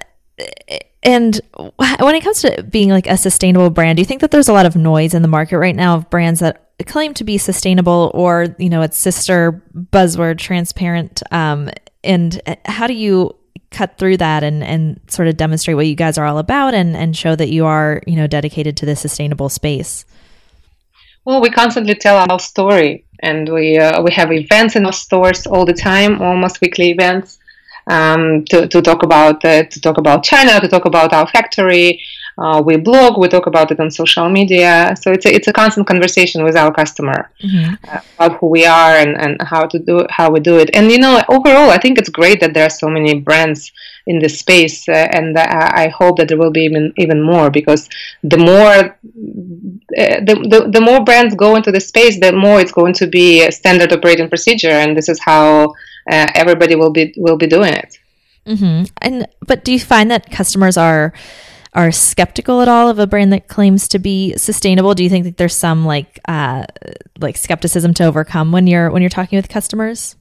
and 1.05 1.39
when 1.77 2.15
it 2.15 2.25
comes 2.25 2.41
to 2.43 2.63
being 2.63 2.89
like 2.89 3.07
a 3.07 3.19
sustainable 3.19 3.71
brand, 3.71 3.97
do 3.97 4.01
you 4.01 4.07
think 4.07 4.23
that 4.23 4.31
there's 4.31 4.49
a 4.49 4.53
lot 4.55 4.65
of 4.67 4.75
noise 4.75 5.13
in 5.13 5.23
the 5.23 5.29
market 5.29 5.59
right 5.59 5.77
now 5.77 5.97
of 5.97 6.09
brands 6.09 6.41
that 6.41 6.71
claim 6.87 7.13
to 7.15 7.25
be 7.25 7.37
sustainable 7.37 8.11
or, 8.15 8.57
you 8.59 8.71
know, 8.71 8.81
its 8.81 8.97
sister 8.97 9.63
buzzword 9.75 10.39
transparent? 10.39 11.23
Um, 11.31 11.71
and 12.03 12.41
how 12.65 12.87
do 12.87 12.95
you 12.95 13.37
cut 13.71 13.99
through 13.99 14.17
that 14.17 14.43
and, 14.43 14.65
and 14.65 14.99
sort 15.09 15.29
of 15.29 15.37
demonstrate 15.37 15.77
what 15.77 15.87
you 15.87 15.95
guys 15.95 16.17
are 16.17 16.25
all 16.25 16.39
about 16.39 16.73
and, 16.73 16.97
and 16.97 17.15
show 17.15 17.37
that 17.37 17.51
you 17.51 17.67
are, 17.67 18.01
you 18.07 18.17
know, 18.17 18.27
dedicated 18.27 18.77
to 18.79 18.87
the 18.87 18.97
sustainable 18.97 19.51
space? 19.51 20.07
Well, 21.27 21.41
we 21.41 21.51
constantly 21.51 21.95
tell 21.95 22.17
our 22.17 22.39
story 22.39 23.05
and 23.25 23.49
we, 23.49 23.79
uh, 23.79 24.03
we 24.03 24.13
have 24.13 24.31
events 24.33 24.77
in 24.77 24.85
our 24.87 24.93
stores 24.93 25.47
all 25.47 25.65
the 25.65 25.73
time, 25.73 26.21
almost 26.21 26.61
weekly 26.61 26.91
events 26.91 27.39
um, 27.87 28.45
to, 28.47 28.69
to 28.69 28.81
talk 28.83 29.03
about 29.03 29.45
uh, 29.45 29.65
to 29.65 29.81
talk 29.81 29.99
about 29.99 30.25
China, 30.25 30.61
to 30.61 30.69
talk 30.69 30.85
about 30.85 31.13
our 31.13 31.27
factory. 31.29 32.01
Uh, 32.37 32.63
we 32.65 32.77
blog, 32.77 33.19
we 33.19 33.29
talk 33.29 33.47
about 33.47 33.71
it 33.71 33.79
on 33.79 33.91
social 33.91 34.29
media. 34.29 34.95
So 35.01 35.13
it's 35.13 35.25
a, 35.25 35.35
it's 35.35 35.47
a 35.47 35.53
constant 35.53 35.87
conversation 35.87 36.43
with 36.43 36.57
our 36.57 36.73
customer 36.73 37.31
mm-hmm. 37.41 37.75
uh, 37.89 38.01
about 38.17 38.39
who 38.39 38.49
we 38.49 38.67
are 38.67 38.97
and, 38.97 39.17
and 39.17 39.41
how 39.43 39.67
to 39.67 39.79
do 39.79 40.05
how 40.11 40.31
we 40.31 40.41
do 40.41 40.59
it. 40.59 40.71
And 40.75 40.91
you 40.91 40.99
know, 40.99 41.23
overall, 41.29 41.71
I 41.71 41.79
think 41.79 41.99
it's 41.99 42.09
great 42.09 42.41
that 42.41 42.53
there 42.55 42.67
are 42.67 42.71
so 42.71 42.89
many 42.89 43.21
brands 43.21 43.71
in 44.07 44.19
this 44.19 44.39
space, 44.39 44.87
uh, 44.89 44.93
and 44.93 45.39
I 45.39 45.89
hope 45.89 46.19
that 46.19 46.29
there 46.29 46.37
will 46.37 46.51
be 46.51 46.65
even 46.65 46.93
even 46.99 47.23
more 47.23 47.51
because 47.51 47.89
the 48.23 48.37
more 48.37 48.99
uh, 49.97 50.21
the, 50.29 50.47
the, 50.51 50.71
the 50.71 50.81
more 50.81 51.03
brands 51.05 51.35
go 51.35 51.57
into 51.57 51.73
the 51.73 51.81
space, 51.81 52.21
the 52.21 52.33
more 52.33 52.61
it's 52.61 52.73
going 52.73 52.93
to 52.95 53.07
be 53.07 53.43
a 53.43 53.51
standard 53.51 53.93
operating 53.93 54.29
procedure, 54.29 54.71
and 54.71 54.97
this 54.97 55.09
is 55.09 55.21
how 55.21 55.71
uh, 56.11 56.27
everybody 56.35 56.75
will 56.75 56.91
be 56.91 57.15
will 57.17 57.39
be 57.39 57.47
doing 57.47 57.73
it. 57.73 57.99
Mm-hmm. 58.47 58.85
And 59.01 59.27
but 59.47 59.65
do 59.65 59.73
you 59.73 59.81
find 59.81 60.11
that 60.11 60.31
customers 60.31 60.77
are 60.77 61.15
are 61.75 61.91
skeptical 61.91 62.61
at 62.61 62.69
all 62.69 62.89
of 62.89 62.99
a 62.99 63.07
brand 63.07 63.33
that 63.33 63.49
claims 63.49 63.89
to 63.89 63.99
be 63.99 64.37
sustainable? 64.37 64.95
Do 64.95 65.03
you 65.03 65.11
think 65.11 65.25
that 65.25 65.37
there's 65.37 65.57
some 65.57 65.85
like 65.85 66.21
uh, 66.27 66.65
like 67.19 67.37
skepticism 67.37 67.95
to 67.95 68.05
overcome 68.05 68.53
when 68.53 68.67
you're 68.67 68.91
when 68.91 69.03
you're 69.03 69.09
talking 69.09 69.37
with 69.37 69.49
customers? 69.49 70.17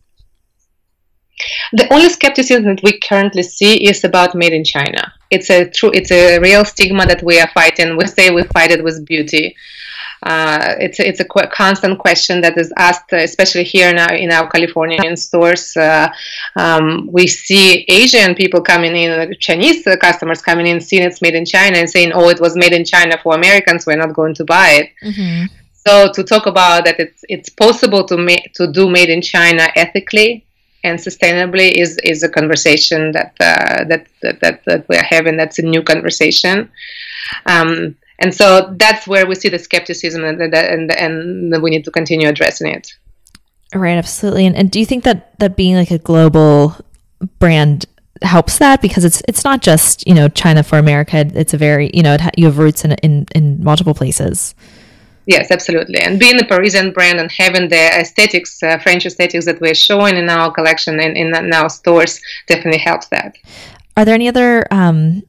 The 1.74 1.92
only 1.92 2.10
skepticism 2.10 2.66
that 2.66 2.84
we 2.84 3.00
currently 3.00 3.44
see 3.44 3.88
is 3.88 4.04
about 4.04 4.36
made 4.36 4.54
in 4.54 4.64
China. 4.64 5.12
It's 5.32 5.50
a 5.50 5.70
true, 5.70 5.92
it's 5.94 6.12
a 6.12 6.40
real 6.40 6.64
stigma 6.64 7.06
that 7.08 7.24
we 7.24 7.40
are 7.40 7.50
fighting. 7.54 7.98
We 7.98 8.06
say 8.06 8.30
we 8.30 8.44
fight 8.44 8.72
it 8.72 8.84
with 8.84 9.06
beauty. 9.06 9.56
Uh, 10.24 10.76
it's 10.80 11.00
it's 11.00 11.20
a 11.20 11.26
qu- 11.26 11.48
constant 11.52 12.00
question 12.00 12.42
that 12.42 12.58
is 12.58 12.72
asked, 12.78 13.12
especially 13.12 13.64
here 13.64 13.90
in 13.90 14.00
our 14.00 14.14
in 14.14 14.32
our 14.32 14.50
Californian 14.50 15.18
stores. 15.18 15.76
Uh, 15.76 16.08
um, 16.56 17.10
we 17.12 17.28
see 17.28 17.86
Asian 17.90 18.34
people 18.34 18.62
coming 18.62 18.96
in, 18.96 19.36
Chinese 19.40 19.88
customers 20.00 20.42
coming 20.42 20.68
in, 20.68 20.80
seeing 20.80 21.04
it's 21.04 21.22
made 21.22 21.36
in 21.36 21.46
China 21.46 21.78
and 21.78 21.90
saying, 21.90 22.12
"Oh, 22.14 22.30
it 22.30 22.40
was 22.40 22.56
made 22.56 22.74
in 22.74 22.86
China 22.86 23.18
for 23.22 23.36
Americans. 23.36 23.86
We're 23.86 23.98
not 23.98 24.14
going 24.14 24.34
to 24.36 24.46
buy 24.46 24.70
it." 24.82 24.90
Mm-hmm. 25.04 25.46
So 25.86 26.12
to 26.14 26.24
talk 26.24 26.46
about 26.46 26.86
that, 26.86 27.00
it's 27.00 27.24
it's 27.28 27.50
possible 27.50 28.06
to 28.06 28.18
make 28.18 28.54
to 28.54 28.72
do 28.72 28.90
made 28.90 29.10
in 29.10 29.22
China 29.22 29.68
ethically 29.76 30.46
and 30.84 31.00
sustainably 31.00 31.72
is 31.72 31.98
is 32.04 32.24
a 32.24 32.30
conversation 32.30 33.12
that 33.14 33.34
uh, 33.40 33.84
that, 33.86 34.08
that, 34.22 34.40
that 34.42 34.66
that 34.66 34.88
we're 34.90 35.04
having. 35.04 35.38
That's 35.38 35.60
a 35.60 35.64
new 35.64 35.82
conversation. 35.82 36.70
Um, 37.46 37.96
and 38.20 38.34
so 38.34 38.74
that's 38.78 39.08
where 39.08 39.26
we 39.26 39.36
see 39.36 39.50
the 39.50 39.60
skepticism 39.60 40.24
and, 40.24 40.42
and, 40.42 40.92
and 40.92 41.62
we 41.64 41.70
need 41.70 41.84
to 41.84 41.92
continue 41.92 42.28
addressing 42.28 42.68
it 42.68 42.94
right 43.74 43.98
absolutely 43.98 44.46
and, 44.46 44.56
and 44.56 44.72
do 44.72 44.80
you 44.80 44.86
think 44.86 45.04
that 45.04 45.38
that 45.40 45.56
being 45.56 45.76
like 45.76 45.92
a 45.92 45.98
global 45.98 46.76
brand 47.40 47.86
helps 48.24 48.58
that 48.58 48.82
because 48.82 49.04
it's 49.04 49.22
it's 49.28 49.44
not 49.44 49.62
just 49.62 50.08
you 50.08 50.14
know 50.14 50.28
China 50.30 50.64
for 50.64 50.78
America. 50.78 51.26
It's 51.34 51.54
a 51.54 51.58
very 51.58 51.92
you 51.94 52.04
know 52.04 52.18
ha- 52.18 52.32
you 52.38 52.46
have 52.46 52.58
roots 52.58 52.84
in, 52.86 52.94
in 53.04 53.26
in 53.36 53.64
multiple 53.64 53.94
places. 53.94 54.56
Yes, 55.26 55.52
absolutely. 55.52 56.00
And 56.02 56.20
being 56.20 56.38
a 56.38 56.44
Parisian 56.44 56.92
brand 56.92 57.18
and 57.18 57.32
having 57.32 57.70
the 57.70 57.98
aesthetics, 57.98 58.62
uh, 58.62 58.78
French 58.78 59.06
aesthetics 59.06 59.46
that 59.46 59.62
we're 59.62 59.74
showing 59.74 60.18
in 60.18 60.30
our 60.30 60.52
collection 60.52 61.00
and 61.00 61.16
in, 61.16 61.34
in 61.34 61.54
our 61.54 61.70
stores 61.70 62.20
definitely 62.48 62.82
helps 62.82 63.08
that. 63.08 63.38
Are 63.96 64.04
there 64.04 64.16
any 64.16 64.28
other 64.28 64.68
um, 64.70 65.24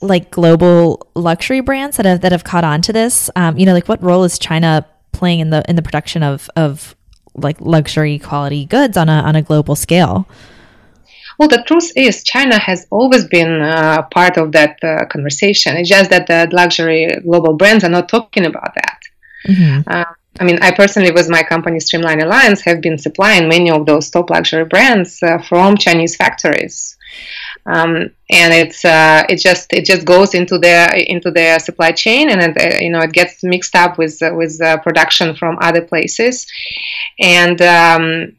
like 0.00 0.30
global 0.30 1.06
luxury 1.14 1.60
brands 1.60 1.96
that 1.96 2.06
have 2.06 2.20
that 2.20 2.32
have 2.32 2.44
caught 2.44 2.64
on 2.64 2.82
to 2.82 2.92
this? 2.92 3.30
Um, 3.36 3.58
you 3.58 3.66
know, 3.66 3.74
like 3.74 3.88
what 3.88 4.02
role 4.02 4.24
is 4.24 4.38
China 4.38 4.86
playing 5.12 5.40
in 5.40 5.50
the 5.50 5.62
in 5.68 5.76
the 5.76 5.82
production 5.82 6.22
of 6.22 6.48
of 6.56 6.94
like 7.34 7.60
luxury 7.60 8.18
quality 8.18 8.64
goods 8.64 8.96
on 8.96 9.08
a 9.08 9.20
on 9.22 9.36
a 9.36 9.42
global 9.42 9.74
scale? 9.76 10.26
Well, 11.38 11.48
the 11.48 11.62
truth 11.62 11.92
is, 11.94 12.24
China 12.24 12.58
has 12.58 12.86
always 12.90 13.24
been 13.24 13.62
uh, 13.62 14.02
part 14.10 14.36
of 14.36 14.50
that 14.52 14.82
uh, 14.82 15.04
conversation. 15.06 15.76
It's 15.76 15.88
just 15.88 16.10
that 16.10 16.26
the 16.26 16.48
luxury 16.50 17.06
global 17.22 17.54
brands 17.54 17.84
are 17.84 17.88
not 17.88 18.08
talking 18.08 18.44
about 18.44 18.74
that. 18.74 18.98
Mm-hmm. 19.46 19.88
Uh, 19.88 20.04
I 20.40 20.44
mean, 20.44 20.58
I 20.62 20.72
personally, 20.72 21.12
with 21.12 21.28
my 21.28 21.44
company 21.44 21.78
Streamline 21.78 22.20
Alliance, 22.20 22.60
have 22.62 22.80
been 22.80 22.98
supplying 22.98 23.48
many 23.48 23.70
of 23.70 23.86
those 23.86 24.10
top 24.10 24.30
luxury 24.30 24.64
brands 24.64 25.22
uh, 25.22 25.38
from 25.38 25.76
Chinese 25.76 26.16
factories 26.16 26.97
um, 27.66 28.10
and 28.30 28.54
it's 28.54 28.84
uh, 28.84 29.24
it 29.28 29.36
just 29.36 29.72
it 29.72 29.84
just 29.84 30.06
goes 30.06 30.34
into 30.34 30.58
their 30.58 30.88
into 30.94 31.30
their 31.30 31.58
supply 31.58 31.92
chain, 31.92 32.30
and 32.30 32.40
it, 32.42 32.56
uh, 32.56 32.78
you 32.78 32.90
know 32.90 33.00
it 33.00 33.12
gets 33.12 33.42
mixed 33.42 33.74
up 33.74 33.98
with 33.98 34.18
with 34.22 34.60
uh, 34.62 34.78
production 34.78 35.34
from 35.34 35.58
other 35.60 35.82
places, 35.82 36.46
and. 37.18 37.60
Um, 37.62 38.32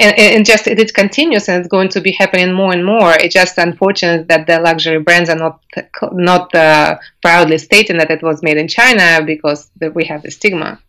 and, 0.00 0.18
and, 0.18 0.44
just 0.44 0.66
it 0.66 0.92
continues 0.94 1.48
and 1.48 1.60
it's 1.60 1.68
going 1.68 1.88
to 1.90 2.00
be 2.00 2.10
happening 2.10 2.52
more 2.52 2.72
and 2.72 2.84
more. 2.84 3.12
It's 3.12 3.34
just 3.34 3.56
unfortunate 3.56 4.26
that 4.26 4.48
the 4.48 4.58
luxury 4.58 4.98
brands 4.98 5.30
are 5.30 5.36
not 5.36 5.62
not 6.10 6.52
uh, 6.56 6.98
proudly 7.22 7.56
stating 7.58 7.98
that 7.98 8.10
it 8.10 8.20
was 8.20 8.42
made 8.42 8.56
in 8.56 8.66
China 8.66 9.24
because 9.24 9.70
we 9.94 10.04
have 10.06 10.22
the 10.22 10.32
stigma 10.32 10.80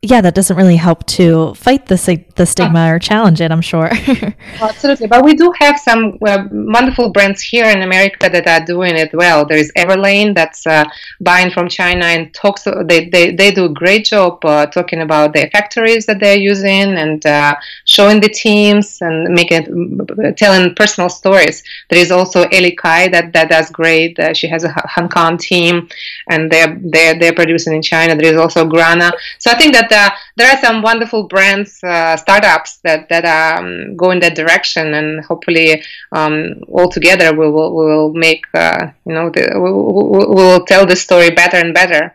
yeah, 0.00 0.20
that 0.20 0.36
doesn't 0.36 0.56
really 0.56 0.76
help 0.76 1.04
to 1.06 1.54
fight 1.54 1.86
the 1.86 2.24
the 2.36 2.46
stigma 2.46 2.94
or 2.94 3.00
challenge 3.00 3.40
it. 3.40 3.50
I'm 3.50 3.60
sure. 3.60 3.90
Absolutely, 4.60 5.08
but 5.08 5.24
we 5.24 5.34
do 5.34 5.52
have 5.58 5.76
some 5.76 6.16
uh, 6.24 6.44
wonderful 6.52 7.10
brands 7.10 7.42
here 7.42 7.64
in 7.64 7.82
America 7.82 8.28
that 8.28 8.46
are 8.46 8.64
doing 8.64 8.94
it 8.94 9.12
well. 9.12 9.44
There 9.44 9.58
is 9.58 9.72
Everlane 9.76 10.36
that's 10.36 10.68
uh, 10.68 10.84
buying 11.20 11.50
from 11.50 11.68
China 11.68 12.04
and 12.04 12.32
talks. 12.32 12.62
They 12.62 13.08
they, 13.08 13.34
they 13.34 13.50
do 13.50 13.64
a 13.64 13.68
great 13.68 14.04
job 14.04 14.44
uh, 14.44 14.66
talking 14.66 15.00
about 15.00 15.32
their 15.32 15.50
factories 15.50 16.06
that 16.06 16.20
they're 16.20 16.38
using 16.38 16.96
and 16.96 17.26
uh, 17.26 17.56
showing 17.84 18.20
the 18.20 18.28
teams 18.28 18.98
and 19.00 19.34
making 19.34 19.98
telling 20.36 20.76
personal 20.76 21.08
stories. 21.08 21.64
There 21.90 21.98
is 21.98 22.12
also 22.12 22.42
Ellie 22.52 22.76
Kai 22.76 23.08
that 23.08 23.32
that 23.32 23.50
does 23.50 23.68
great. 23.70 24.16
Uh, 24.16 24.32
she 24.32 24.46
has 24.46 24.62
a 24.62 24.72
Hong 24.94 25.08
Kong 25.08 25.38
team, 25.38 25.88
and 26.28 26.52
they're 26.52 26.78
they're 26.84 27.18
they're 27.18 27.34
producing 27.34 27.74
in 27.74 27.82
China. 27.82 28.14
There 28.14 28.32
is 28.32 28.38
also 28.38 28.64
Grana. 28.64 29.10
So 29.38 29.50
I 29.50 29.58
think 29.58 29.74
that 29.74 29.87
uh, 29.92 30.10
there 30.36 30.50
are 30.50 30.58
some 30.58 30.82
wonderful 30.82 31.24
brands, 31.24 31.82
uh, 31.82 32.16
startups 32.16 32.78
that 32.78 33.08
that 33.08 33.24
um, 33.24 33.96
go 33.96 34.10
in 34.10 34.20
that 34.20 34.34
direction, 34.34 34.94
and 34.94 35.24
hopefully, 35.24 35.82
um, 36.12 36.54
all 36.68 36.88
together 36.88 37.32
we 37.32 37.50
will 37.50 37.74
we 37.76 37.84
will 37.84 38.12
make 38.12 38.46
uh, 38.54 38.88
you 39.06 39.14
know 39.14 39.30
the, 39.30 39.50
we, 39.54 39.70
will 39.72 40.64
tell 40.64 40.86
the 40.86 40.96
story 40.96 41.30
better 41.30 41.56
and 41.56 41.74
better. 41.74 42.14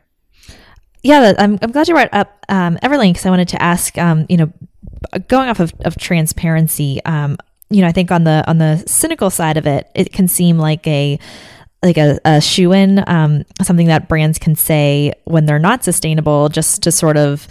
Yeah, 1.04 1.34
I'm, 1.38 1.60
I'm 1.62 1.72
glad 1.72 1.90
you 1.90 1.96
brought 1.96 2.14
up 2.14 2.46
um, 2.48 2.78
Everlane 2.78 3.12
because 3.12 3.26
I 3.26 3.30
wanted 3.30 3.50
to 3.50 3.62
ask, 3.62 3.98
um, 3.98 4.26
you 4.30 4.38
know, 4.38 4.54
going 5.28 5.50
off 5.50 5.60
of, 5.60 5.74
of 5.84 5.98
transparency, 5.98 7.04
um, 7.04 7.38
you 7.70 7.82
know, 7.82 7.88
I 7.88 7.92
think 7.92 8.12
on 8.12 8.24
the 8.24 8.44
on 8.48 8.60
the 8.60 8.84
cynical 8.88 9.30
side 9.30 9.58
of 9.58 9.66
it, 9.66 9.90
it 9.96 10.14
can 10.14 10.28
seem 10.28 10.58
like 10.58 10.86
a 10.88 11.20
like 11.84 11.98
a, 11.98 12.19
a 12.26 12.41
shoe 12.41 12.72
in, 12.72 13.04
um, 13.08 13.43
something 13.62 13.88
that 13.88 14.08
brands 14.08 14.39
can 14.39 14.56
say 14.56 15.13
when 15.26 15.46
they're 15.46 15.60
not 15.60 15.84
sustainable, 15.84 16.50
just 16.50 16.84
to 16.84 16.91
sort 16.91 17.17
of, 17.17 17.48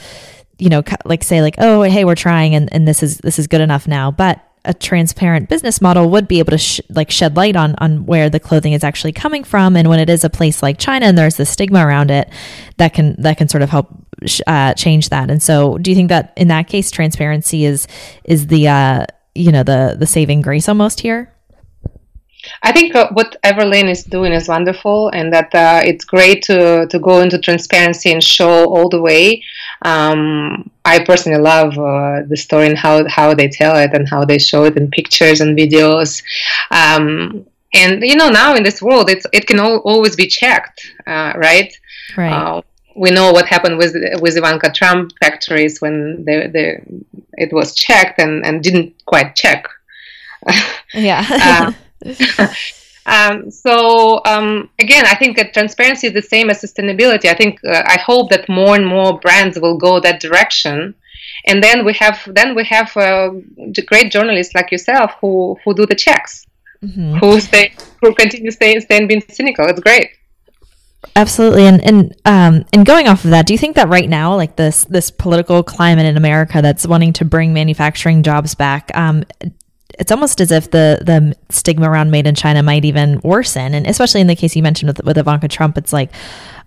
you 0.58 0.70
know, 0.70 0.82
like 1.04 1.22
say 1.22 1.42
like, 1.42 1.56
oh, 1.58 1.82
hey, 1.82 2.04
we're 2.04 2.14
trying, 2.14 2.54
and, 2.54 2.72
and 2.72 2.88
this 2.88 3.02
is 3.02 3.18
this 3.18 3.38
is 3.38 3.46
good 3.46 3.60
enough 3.60 3.86
now. 3.86 4.10
But 4.10 4.42
a 4.64 4.72
transparent 4.72 5.48
business 5.48 5.80
model 5.80 6.08
would 6.10 6.28
be 6.28 6.38
able 6.38 6.52
to 6.52 6.58
sh- 6.58 6.80
like 6.88 7.10
shed 7.10 7.36
light 7.36 7.56
on 7.56 7.74
on 7.78 8.06
where 8.06 8.30
the 8.30 8.38
clothing 8.38 8.72
is 8.72 8.84
actually 8.84 9.12
coming 9.12 9.44
from, 9.44 9.76
and 9.76 9.88
when 9.88 9.98
it 9.98 10.08
is 10.08 10.24
a 10.24 10.30
place 10.30 10.62
like 10.62 10.78
China 10.78 11.06
and 11.06 11.18
there's 11.18 11.36
the 11.36 11.46
stigma 11.46 11.84
around 11.84 12.10
it, 12.10 12.28
that 12.78 12.94
can 12.94 13.20
that 13.20 13.36
can 13.36 13.48
sort 13.48 13.62
of 13.62 13.70
help 13.70 13.88
uh, 14.46 14.74
change 14.74 15.08
that. 15.08 15.30
And 15.30 15.42
so, 15.42 15.78
do 15.78 15.90
you 15.90 15.96
think 15.96 16.08
that 16.10 16.32
in 16.36 16.48
that 16.48 16.68
case, 16.68 16.90
transparency 16.90 17.64
is 17.64 17.86
is 18.24 18.46
the 18.46 18.68
uh, 18.68 19.06
you 19.34 19.52
know 19.52 19.62
the 19.62 19.96
the 19.98 20.06
saving 20.06 20.42
grace 20.42 20.68
almost 20.68 21.00
here? 21.00 21.31
I 22.62 22.72
think 22.72 22.94
uh, 22.94 23.08
what 23.12 23.36
Everlane 23.44 23.90
is 23.90 24.04
doing 24.04 24.32
is 24.32 24.48
wonderful, 24.48 25.08
and 25.10 25.32
that 25.32 25.54
uh, 25.54 25.82
it's 25.84 26.04
great 26.04 26.42
to 26.44 26.86
to 26.86 26.98
go 26.98 27.20
into 27.20 27.38
transparency 27.38 28.12
and 28.12 28.22
show 28.22 28.66
all 28.66 28.88
the 28.88 29.00
way. 29.00 29.42
Um, 29.82 30.70
I 30.84 31.04
personally 31.04 31.40
love 31.40 31.78
uh, 31.78 32.22
the 32.28 32.36
story 32.36 32.66
and 32.66 32.78
how 32.78 33.06
how 33.08 33.34
they 33.34 33.48
tell 33.48 33.76
it 33.76 33.92
and 33.94 34.08
how 34.08 34.24
they 34.24 34.38
show 34.38 34.64
it 34.64 34.76
in 34.76 34.90
pictures 34.90 35.40
and 35.40 35.56
videos. 35.56 36.22
Um, 36.70 37.46
and 37.74 38.02
you 38.02 38.16
know, 38.16 38.28
now 38.28 38.54
in 38.54 38.62
this 38.62 38.82
world, 38.82 39.08
it's 39.08 39.26
it 39.32 39.46
can 39.46 39.60
all, 39.60 39.78
always 39.78 40.16
be 40.16 40.26
checked, 40.26 40.86
uh, 41.06 41.32
right? 41.36 41.72
Right 42.16 42.32
uh, 42.32 42.62
we 42.94 43.10
know 43.10 43.32
what 43.32 43.46
happened 43.46 43.78
with 43.78 43.94
with 44.20 44.36
Ivanka 44.36 44.70
Trump 44.70 45.12
factories 45.20 45.80
when 45.80 46.24
they, 46.24 46.46
they, 46.48 46.82
it 47.34 47.52
was 47.52 47.74
checked 47.74 48.20
and, 48.20 48.44
and 48.44 48.62
didn't 48.62 48.94
quite 49.06 49.34
check. 49.34 49.66
yeah. 50.94 51.24
uh, 51.30 51.72
um, 53.06 53.50
so 53.50 54.20
um, 54.24 54.70
again, 54.78 55.04
I 55.06 55.14
think 55.14 55.36
that 55.36 55.52
transparency 55.52 56.08
is 56.08 56.12
the 56.12 56.22
same 56.22 56.50
as 56.50 56.62
sustainability. 56.62 57.26
I 57.26 57.34
think 57.34 57.60
uh, 57.64 57.82
I 57.86 57.98
hope 58.00 58.30
that 58.30 58.48
more 58.48 58.74
and 58.74 58.86
more 58.86 59.18
brands 59.18 59.58
will 59.58 59.76
go 59.76 60.00
that 60.00 60.20
direction, 60.20 60.94
and 61.46 61.62
then 61.62 61.84
we 61.84 61.92
have 61.94 62.20
then 62.26 62.54
we 62.54 62.64
have 62.64 62.96
uh, 62.96 63.30
great 63.86 64.12
journalists 64.12 64.54
like 64.54 64.70
yourself 64.70 65.12
who 65.20 65.56
who 65.64 65.74
do 65.74 65.86
the 65.86 65.94
checks, 65.94 66.46
mm-hmm. 66.82 67.16
who 67.16 67.40
stay 67.40 67.72
who 68.00 68.14
continue 68.14 68.50
staying 68.50 68.80
staying 68.80 69.08
being 69.08 69.22
cynical. 69.28 69.66
It's 69.66 69.80
great. 69.80 70.10
Absolutely, 71.14 71.66
and 71.66 71.82
and 71.84 72.14
um, 72.24 72.64
and 72.72 72.86
going 72.86 73.08
off 73.08 73.24
of 73.24 73.30
that, 73.30 73.46
do 73.46 73.52
you 73.52 73.58
think 73.58 73.76
that 73.76 73.88
right 73.88 74.08
now, 74.08 74.34
like 74.36 74.56
this 74.56 74.84
this 74.84 75.10
political 75.10 75.62
climate 75.62 76.06
in 76.06 76.16
America 76.16 76.62
that's 76.62 76.86
wanting 76.86 77.12
to 77.14 77.24
bring 77.24 77.52
manufacturing 77.52 78.22
jobs 78.22 78.54
back, 78.54 78.90
um, 78.94 79.24
it's 79.98 80.12
almost 80.12 80.40
as 80.40 80.50
if 80.50 80.70
the 80.70 80.98
the 81.02 81.36
stigma 81.50 81.90
around 81.90 82.10
made 82.10 82.26
in 82.26 82.34
China 82.34 82.62
might 82.62 82.84
even 82.84 83.20
worsen, 83.22 83.74
and 83.74 83.86
especially 83.86 84.20
in 84.20 84.26
the 84.26 84.36
case 84.36 84.56
you 84.56 84.62
mentioned 84.62 84.88
with 84.88 85.04
with 85.04 85.18
Ivanka 85.18 85.48
Trump, 85.48 85.76
it's 85.78 85.92
like, 85.92 86.10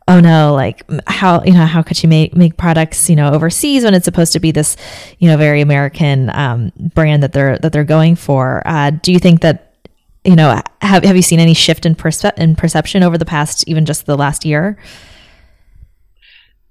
oh 0.08 0.20
no, 0.20 0.54
like 0.54 0.84
how 1.08 1.44
you 1.44 1.54
know 1.54 1.66
how 1.66 1.82
could 1.82 2.02
you 2.02 2.10
make 2.10 2.36
make 2.36 2.58
products 2.58 3.10
you 3.10 3.16
know 3.16 3.32
overseas 3.32 3.84
when 3.84 3.94
it's 3.94 4.06
supposed 4.06 4.34
to 4.34 4.40
be 4.40 4.52
this 4.52 4.78
you 5.20 5.30
know 5.30 5.38
very 5.38 5.62
American 5.62 6.30
um, 6.32 6.72
brand 6.78 7.24
that 7.24 7.34
they're 7.34 7.58
that 7.60 7.72
they're 7.74 7.84
going 7.84 8.16
for? 8.16 8.62
Uh, 8.66 8.92
do 8.92 9.12
you 9.12 9.20
think 9.20 9.42
that 9.42 9.74
you 10.24 10.36
know 10.36 10.62
have 10.82 11.04
have 11.04 11.16
you 11.16 11.22
seen 11.22 11.40
any 11.40 11.54
shift 11.54 11.86
in 11.86 11.96
perce- 11.96 12.38
in 12.38 12.56
perception 12.56 13.04
over 13.04 13.18
the 13.18 13.26
past 13.26 13.68
even 13.68 13.86
just 13.86 14.06
the 14.06 14.18
last 14.18 14.46
year? 14.46 14.78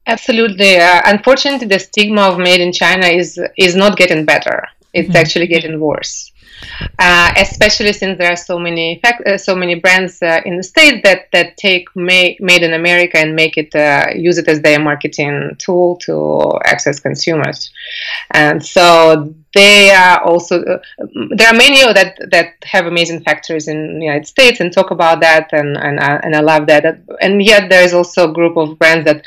Absolutely. 0.06 0.76
Uh, 0.76 1.00
unfortunately, 1.06 1.66
the 1.66 1.78
stigma 1.78 2.22
of 2.22 2.38
made 2.38 2.60
in 2.60 2.72
China 2.72 3.06
is 3.06 3.40
is 3.56 3.74
not 3.74 3.96
getting 3.96 4.24
better. 4.24 4.68
It's 4.92 5.08
mm-hmm. 5.08 5.16
actually 5.16 5.46
getting 5.46 5.80
worse. 5.80 6.30
Uh, 6.98 7.32
especially 7.36 7.92
since 7.92 8.18
there 8.18 8.32
are 8.32 8.36
so 8.36 8.58
many 8.58 9.00
uh, 9.04 9.36
so 9.36 9.54
many 9.54 9.74
brands 9.74 10.22
uh, 10.22 10.40
in 10.44 10.56
the 10.56 10.62
states 10.62 11.00
that 11.04 11.30
that 11.32 11.56
take 11.56 11.94
made 11.94 12.38
made 12.40 12.62
in 12.62 12.72
America 12.74 13.18
and 13.18 13.34
make 13.34 13.56
it 13.56 13.74
uh, 13.74 14.06
use 14.14 14.38
it 14.38 14.48
as 14.48 14.60
their 14.60 14.80
marketing 14.80 15.56
tool 15.58 15.96
to 15.96 16.58
access 16.64 17.00
consumers, 17.00 17.70
and 18.32 18.64
so 18.64 19.34
they 19.54 19.90
are 19.90 20.20
also 20.22 20.62
uh, 20.62 20.78
there 21.36 21.48
are 21.48 21.54
many 21.54 21.80
that 21.92 22.18
that 22.30 22.54
have 22.64 22.86
amazing 22.86 23.22
factories 23.22 23.68
in 23.68 23.98
the 23.98 24.04
United 24.04 24.26
States 24.26 24.60
and 24.60 24.72
talk 24.72 24.90
about 24.90 25.20
that 25.20 25.52
and 25.52 25.76
and 25.76 26.00
I, 26.00 26.16
and 26.16 26.34
I 26.34 26.40
love 26.40 26.66
that. 26.66 26.84
And 27.20 27.42
yet 27.42 27.70
there 27.70 27.84
is 27.84 27.94
also 27.94 28.30
a 28.30 28.32
group 28.32 28.56
of 28.56 28.78
brands 28.78 29.04
that 29.04 29.24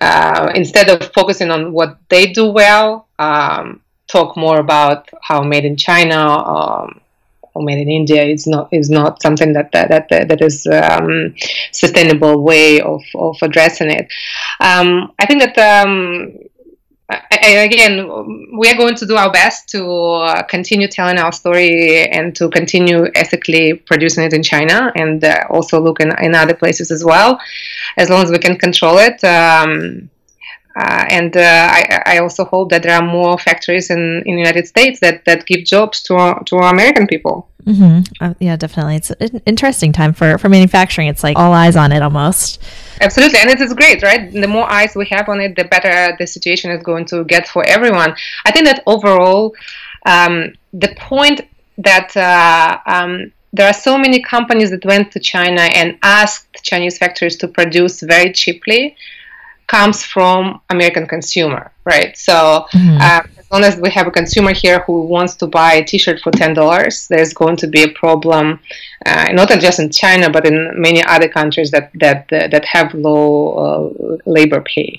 uh, 0.00 0.52
instead 0.54 0.88
of 0.88 1.12
focusing 1.12 1.50
on 1.50 1.72
what 1.72 1.98
they 2.08 2.26
do 2.26 2.50
well 2.50 3.08
um, 3.18 3.80
talk 4.10 4.36
more 4.36 4.58
about 4.58 5.08
how 5.22 5.42
made 5.42 5.64
in 5.64 5.76
China 5.76 6.20
um, 6.26 7.00
or 7.54 7.62
made 7.62 7.78
in 7.78 7.88
India 7.88 8.22
is 8.22 8.46
not 8.46 8.68
is 8.72 8.90
not 8.90 9.22
something 9.22 9.52
that 9.52 9.72
that 9.72 9.88
that, 9.88 10.28
that 10.28 10.40
is 10.42 10.66
um, 10.66 11.34
sustainable 11.72 12.42
way 12.42 12.80
of, 12.80 13.02
of 13.14 13.36
addressing 13.42 13.90
it. 13.90 14.06
Um, 14.60 15.12
I 15.18 15.26
think 15.26 15.42
that 15.42 15.58
um, 15.58 16.32
again, 17.30 18.06
we 18.56 18.68
are 18.68 18.76
going 18.76 18.94
to 18.94 19.06
do 19.06 19.16
our 19.16 19.32
best 19.32 19.68
to 19.70 19.84
uh, 19.84 20.42
continue 20.44 20.88
telling 20.88 21.18
our 21.18 21.32
story 21.32 22.08
and 22.08 22.34
to 22.36 22.48
continue 22.48 23.06
ethically 23.14 23.74
producing 23.74 24.24
it 24.24 24.32
in 24.32 24.42
China 24.42 24.92
and 24.94 25.24
uh, 25.24 25.44
also 25.50 25.80
look 25.80 26.00
in, 26.00 26.12
in, 26.22 26.34
other 26.34 26.54
places 26.54 26.90
as 26.90 27.04
well, 27.04 27.40
as 27.96 28.10
long 28.10 28.22
as 28.22 28.30
we 28.30 28.38
can 28.38 28.56
control 28.56 28.98
it. 28.98 29.22
Um, 29.24 30.10
uh, 30.76 31.04
and 31.08 31.36
uh, 31.36 31.40
I, 31.40 32.02
I, 32.06 32.18
also 32.18 32.44
hope 32.44 32.70
that 32.70 32.84
there 32.84 32.94
are 32.94 33.04
more 33.04 33.36
factories 33.38 33.90
in, 33.90 34.22
in 34.24 34.36
the 34.36 34.40
United 34.40 34.68
States 34.68 35.00
that, 35.00 35.24
that 35.24 35.44
give 35.46 35.64
jobs 35.64 36.00
to 36.04 36.14
our, 36.14 36.44
to 36.44 36.56
American 36.58 37.08
people. 37.08 37.48
Mm-hmm. 37.64 38.02
Uh, 38.20 38.34
yeah, 38.38 38.56
definitely. 38.56 38.96
It's 38.96 39.10
an 39.10 39.42
interesting 39.46 39.92
time 39.92 40.12
for, 40.12 40.38
for 40.38 40.48
manufacturing. 40.48 41.08
It's 41.08 41.24
like 41.24 41.36
all 41.36 41.52
eyes 41.52 41.74
on 41.74 41.90
it 41.90 42.02
almost. 42.02 42.62
Absolutely, 43.00 43.40
and 43.40 43.50
it 43.50 43.60
is 43.60 43.74
great, 43.74 44.02
right? 44.02 44.32
The 44.32 44.46
more 44.46 44.70
eyes 44.70 44.94
we 44.94 45.06
have 45.06 45.28
on 45.28 45.40
it, 45.40 45.56
the 45.56 45.64
better 45.64 46.14
the 46.18 46.26
situation 46.26 46.70
is 46.70 46.82
going 46.84 47.04
to 47.06 47.24
get 47.24 47.48
for 47.48 47.64
everyone. 47.66 48.14
I 48.44 48.52
think 48.52 48.66
that 48.66 48.82
overall, 48.86 49.54
um, 50.06 50.52
the 50.72 50.94
point 50.96 51.40
that 51.78 52.16
uh, 52.16 52.78
um, 52.86 53.32
there 53.52 53.66
are 53.66 53.72
so 53.74 53.98
many 53.98 54.22
companies 54.22 54.70
that 54.70 54.84
went 54.84 55.10
to 55.12 55.20
China 55.20 55.62
and 55.62 55.98
asked 56.02 56.62
Chinese 56.62 56.98
factories 56.98 57.36
to 57.38 57.48
produce 57.48 58.00
very 58.02 58.32
cheaply 58.32 58.96
comes 59.70 60.04
from 60.04 60.60
American 60.70 61.06
consumer, 61.06 61.70
right? 61.84 62.16
So 62.16 62.66
mm-hmm. 62.72 62.98
uh, 63.00 63.22
as 63.38 63.46
long 63.52 63.62
as 63.62 63.76
we 63.76 63.88
have 63.90 64.06
a 64.08 64.10
consumer 64.10 64.52
here 64.52 64.80
who 64.80 65.02
wants 65.02 65.36
to 65.36 65.46
buy 65.46 65.74
a 65.74 65.84
T-shirt 65.84 66.20
for 66.20 66.32
ten 66.32 66.54
dollars, 66.54 67.06
there's 67.06 67.32
going 67.32 67.56
to 67.58 67.68
be 67.68 67.82
a 67.84 67.92
problem, 68.02 68.58
uh, 69.06 69.28
not 69.32 69.48
just 69.60 69.78
in 69.78 69.88
China 69.90 70.28
but 70.28 70.44
in 70.44 70.56
many 70.74 71.02
other 71.04 71.28
countries 71.28 71.70
that 71.70 71.90
that 72.02 72.28
that 72.28 72.64
have 72.64 72.92
low 72.94 73.30
uh, 73.64 74.16
labor 74.26 74.60
pay. 74.60 74.90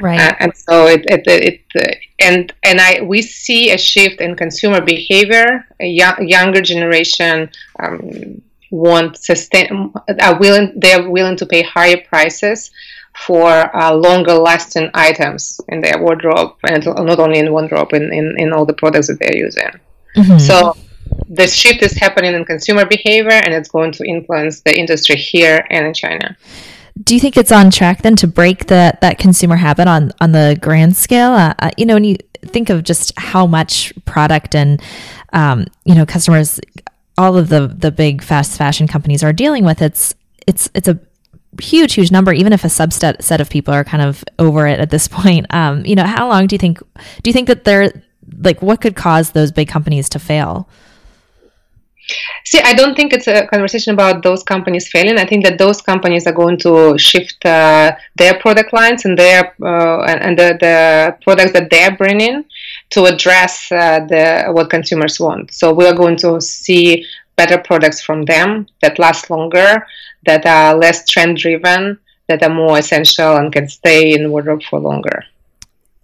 Right, 0.00 0.18
uh, 0.18 0.34
and 0.40 0.50
so 0.56 0.86
it, 0.86 1.02
it, 1.14 1.22
it, 1.26 1.60
it 1.74 1.98
and 2.18 2.52
and 2.62 2.80
I 2.80 3.02
we 3.02 3.20
see 3.22 3.70
a 3.70 3.78
shift 3.78 4.20
in 4.20 4.34
consumer 4.34 4.80
behavior. 4.80 5.46
A 5.78 5.86
young, 5.86 6.16
younger 6.26 6.62
generation 6.62 7.50
um, 7.80 8.40
want 8.70 9.16
sustain 9.16 9.92
are 10.26 10.36
willing 10.38 10.72
they're 10.82 11.08
willing 11.08 11.36
to 11.36 11.46
pay 11.46 11.62
higher 11.62 12.00
prices 12.08 12.70
for 13.16 13.74
uh, 13.76 13.94
longer 13.94 14.34
lasting 14.34 14.90
items 14.94 15.60
in 15.68 15.80
their 15.80 16.00
wardrobe 16.02 16.54
and 16.64 16.84
not 16.84 17.18
only 17.18 17.38
in 17.38 17.52
wardrobe 17.52 17.92
in, 17.92 18.12
in, 18.12 18.34
in 18.38 18.52
all 18.52 18.66
the 18.66 18.72
products 18.74 19.08
that 19.08 19.18
they're 19.20 19.36
using. 19.36 19.70
Mm-hmm. 20.16 20.38
so 20.38 20.76
the 21.28 21.46
shift 21.46 21.82
is 21.82 21.92
happening 21.92 22.34
in 22.34 22.44
consumer 22.44 22.86
behavior 22.86 23.32
and 23.32 23.52
it's 23.52 23.68
going 23.68 23.90
to 23.92 24.04
influence 24.04 24.60
the 24.60 24.78
industry 24.78 25.16
here 25.16 25.66
and 25.70 25.86
in 25.86 25.94
china. 25.94 26.36
Do 27.02 27.14
you 27.14 27.20
think 27.20 27.36
it's 27.36 27.50
on 27.50 27.70
track 27.70 28.02
then 28.02 28.14
to 28.16 28.28
break 28.28 28.66
that 28.66 29.00
that 29.00 29.18
consumer 29.18 29.56
habit 29.56 29.88
on 29.88 30.12
on 30.20 30.32
the 30.32 30.56
grand 30.60 30.96
scale? 30.96 31.32
Uh, 31.32 31.54
uh, 31.58 31.70
you 31.76 31.86
know 31.86 31.94
when 31.94 32.04
you 32.04 32.16
think 32.46 32.70
of 32.70 32.84
just 32.84 33.12
how 33.18 33.46
much 33.46 33.92
product 34.04 34.54
and 34.54 34.80
um, 35.32 35.66
you 35.84 35.94
know 35.94 36.06
customers 36.06 36.60
all 37.18 37.36
of 37.36 37.48
the 37.48 37.66
the 37.66 37.90
big 37.90 38.22
fast 38.22 38.56
fashion 38.56 38.86
companies 38.86 39.24
are 39.24 39.32
dealing 39.32 39.64
with 39.64 39.82
it's 39.82 40.14
it's 40.46 40.68
it's 40.74 40.88
a 40.88 40.98
huge, 41.60 41.94
huge 41.94 42.10
number, 42.10 42.32
even 42.32 42.52
if 42.52 42.64
a 42.64 42.68
subset 42.68 43.22
set 43.22 43.40
of 43.40 43.50
people 43.50 43.72
are 43.74 43.84
kind 43.84 44.02
of 44.02 44.24
over 44.38 44.66
it 44.66 44.80
at 44.80 44.90
this 44.90 45.08
point. 45.18 45.46
Um, 45.50 45.84
you 45.84 45.94
know, 45.94 46.04
how 46.04 46.28
long 46.28 46.46
do 46.46 46.54
you 46.54 46.58
think, 46.58 46.78
do 47.22 47.30
you 47.30 47.32
think 47.32 47.48
that 47.48 47.64
they're 47.64 47.92
like, 48.38 48.62
what 48.62 48.80
could 48.80 48.96
cause 48.96 49.30
those 49.32 49.52
big 49.52 49.68
companies 49.68 50.08
to 50.10 50.18
fail? 50.18 50.68
See, 52.44 52.60
I 52.60 52.74
don't 52.74 52.94
think 52.94 53.12
it's 53.14 53.26
a 53.26 53.46
conversation 53.46 53.94
about 53.94 54.22
those 54.22 54.42
companies 54.42 54.88
failing. 54.88 55.18
I 55.18 55.24
think 55.24 55.44
that 55.44 55.56
those 55.58 55.80
companies 55.80 56.26
are 56.26 56.32
going 56.32 56.58
to 56.58 56.98
shift 56.98 57.44
uh, 57.46 57.96
their 58.16 58.38
product 58.40 58.72
lines 58.74 59.06
and 59.06 59.18
their 59.18 59.54
uh, 59.62 60.02
and 60.02 60.38
the, 60.38 60.58
the 60.60 61.16
products 61.22 61.52
that 61.52 61.70
they're 61.70 61.96
bringing 61.96 62.44
to 62.90 63.04
address 63.04 63.72
uh, 63.72 64.00
the 64.00 64.52
what 64.52 64.68
consumers 64.68 65.18
want. 65.18 65.52
So 65.52 65.72
we 65.72 65.86
are 65.86 65.94
going 65.94 66.16
to 66.16 66.40
see 66.40 67.06
better 67.36 67.58
products 67.58 68.02
from 68.02 68.24
them 68.24 68.66
that 68.82 68.98
last 68.98 69.30
longer, 69.30 69.86
that 70.26 70.46
are 70.46 70.74
less 70.76 71.08
trend 71.08 71.38
driven, 71.38 71.98
that 72.28 72.42
are 72.42 72.52
more 72.52 72.78
essential 72.78 73.36
and 73.36 73.52
can 73.52 73.68
stay 73.68 74.12
in 74.12 74.30
wardrobe 74.30 74.62
for 74.62 74.80
longer. 74.80 75.24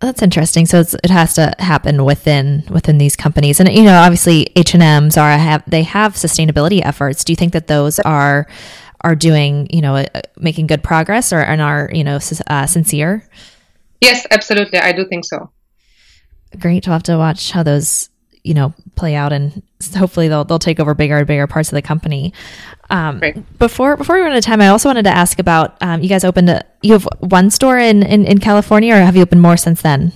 That's 0.00 0.22
interesting. 0.22 0.64
So 0.64 0.80
it 0.80 1.10
has 1.10 1.34
to 1.34 1.54
happen 1.58 2.04
within 2.06 2.64
within 2.70 2.96
these 2.96 3.16
companies, 3.16 3.60
and 3.60 3.70
you 3.70 3.84
know, 3.84 3.98
obviously 3.98 4.50
H 4.56 4.72
and 4.72 4.82
M, 4.82 5.10
Zara 5.10 5.36
have 5.36 5.62
they 5.66 5.82
have 5.82 6.14
sustainability 6.14 6.80
efforts. 6.82 7.22
Do 7.22 7.32
you 7.32 7.36
think 7.36 7.52
that 7.52 7.66
those 7.66 7.98
are 8.00 8.46
are 9.02 9.14
doing 9.14 9.66
you 9.70 9.82
know 9.82 9.96
uh, 9.96 10.20
making 10.38 10.68
good 10.68 10.82
progress 10.82 11.34
or 11.34 11.40
and 11.40 11.60
are 11.60 11.90
you 11.92 12.02
know 12.02 12.18
uh, 12.46 12.66
sincere? 12.66 13.28
Yes, 14.00 14.26
absolutely. 14.30 14.78
I 14.78 14.92
do 14.92 15.06
think 15.06 15.26
so. 15.26 15.50
Great. 16.58 16.86
We'll 16.86 16.94
have 16.94 17.02
to 17.04 17.18
watch 17.18 17.50
how 17.50 17.62
those 17.62 18.08
you 18.42 18.54
know 18.54 18.74
play 18.96 19.14
out 19.14 19.32
and 19.32 19.62
hopefully 19.96 20.28
they'll 20.28 20.44
they'll 20.44 20.58
take 20.58 20.80
over 20.80 20.94
bigger 20.94 21.18
and 21.18 21.26
bigger 21.26 21.46
parts 21.46 21.70
of 21.70 21.74
the 21.74 21.82
company. 21.82 22.32
Um, 22.90 23.20
Before 23.58 23.96
before 23.96 24.16
we 24.16 24.22
run 24.22 24.32
out 24.32 24.38
of 24.38 24.44
time, 24.44 24.60
I 24.60 24.68
also 24.68 24.88
wanted 24.88 25.04
to 25.04 25.10
ask 25.10 25.38
about 25.38 25.76
um, 25.80 26.02
you 26.02 26.08
guys 26.08 26.24
opened 26.24 26.50
a, 26.50 26.64
you 26.82 26.92
have 26.92 27.06
one 27.20 27.50
store 27.50 27.78
in, 27.78 28.02
in, 28.02 28.26
in 28.26 28.38
California 28.38 28.92
or 28.94 28.98
have 28.98 29.14
you 29.14 29.22
opened 29.22 29.42
more 29.42 29.56
since 29.56 29.80
then? 29.80 30.12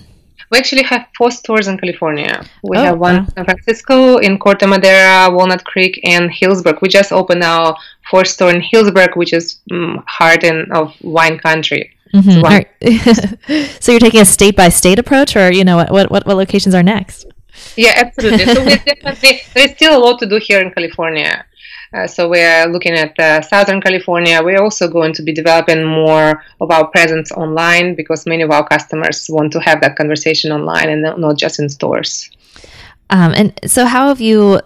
We 0.51 0.59
actually 0.59 0.83
have 0.83 1.07
four 1.17 1.31
stores 1.31 1.67
in 1.67 1.77
California. 1.77 2.45
We 2.63 2.77
oh, 2.77 2.83
have 2.83 2.99
one 2.99 3.15
wow. 3.15 3.21
in 3.21 3.31
San 3.31 3.45
Francisco, 3.45 4.17
in 4.17 4.37
Corte 4.37 4.67
Madera, 4.67 5.33
Walnut 5.33 5.63
Creek, 5.63 5.99
and 6.03 6.29
Healdsburg. 6.29 6.81
We 6.81 6.89
just 6.89 7.11
opened 7.11 7.43
our 7.43 7.75
fourth 8.11 8.27
store 8.27 8.51
in 8.51 8.61
Healdsburg, 8.61 9.15
which 9.15 9.33
is 9.33 9.59
um, 9.71 10.03
heart 10.05 10.43
in, 10.43 10.71
of 10.71 10.93
wine 11.01 11.39
country. 11.39 11.91
Mm-hmm. 12.13 12.41
Right. 12.41 12.67
so 13.81 13.91
you're 13.91 13.99
taking 13.99 14.21
a 14.21 14.25
state 14.25 14.55
by 14.55 14.69
state 14.69 14.99
approach, 14.99 15.35
or 15.35 15.51
you 15.51 15.63
know 15.63 15.77
what, 15.77 15.91
what 15.91 16.25
what 16.25 16.37
locations 16.37 16.75
are 16.75 16.83
next? 16.83 17.25
Yeah, 17.75 17.93
absolutely. 17.95 18.45
so 18.45 18.63
we 18.63 18.75
definitely 18.85 19.41
there's 19.53 19.71
still 19.71 19.97
a 19.97 20.01
lot 20.01 20.19
to 20.19 20.25
do 20.25 20.37
here 20.37 20.61
in 20.61 20.71
California. 20.71 21.45
Uh, 21.93 22.07
so 22.07 22.27
we're 22.27 22.65
looking 22.67 22.93
at 22.93 23.17
uh, 23.19 23.41
Southern 23.41 23.79
California. 23.79 24.41
We're 24.43 24.61
also 24.61 24.87
going 24.87 25.13
to 25.13 25.23
be 25.23 25.31
developing 25.31 25.85
more 25.85 26.43
of 26.59 26.71
our 26.71 26.87
presence 26.87 27.31
online 27.31 27.95
because 27.95 28.25
many 28.25 28.43
of 28.43 28.51
our 28.51 28.67
customers 28.67 29.27
want 29.29 29.53
to 29.53 29.59
have 29.61 29.79
that 29.81 29.95
conversation 29.95 30.51
online 30.51 30.89
and 30.89 31.01
not 31.01 31.37
just 31.37 31.59
in 31.59 31.69
stores. 31.69 32.29
Um, 33.09 33.33
and 33.33 33.59
so, 33.65 33.85
how 33.85 34.09
have 34.09 34.19
you? 34.19 34.59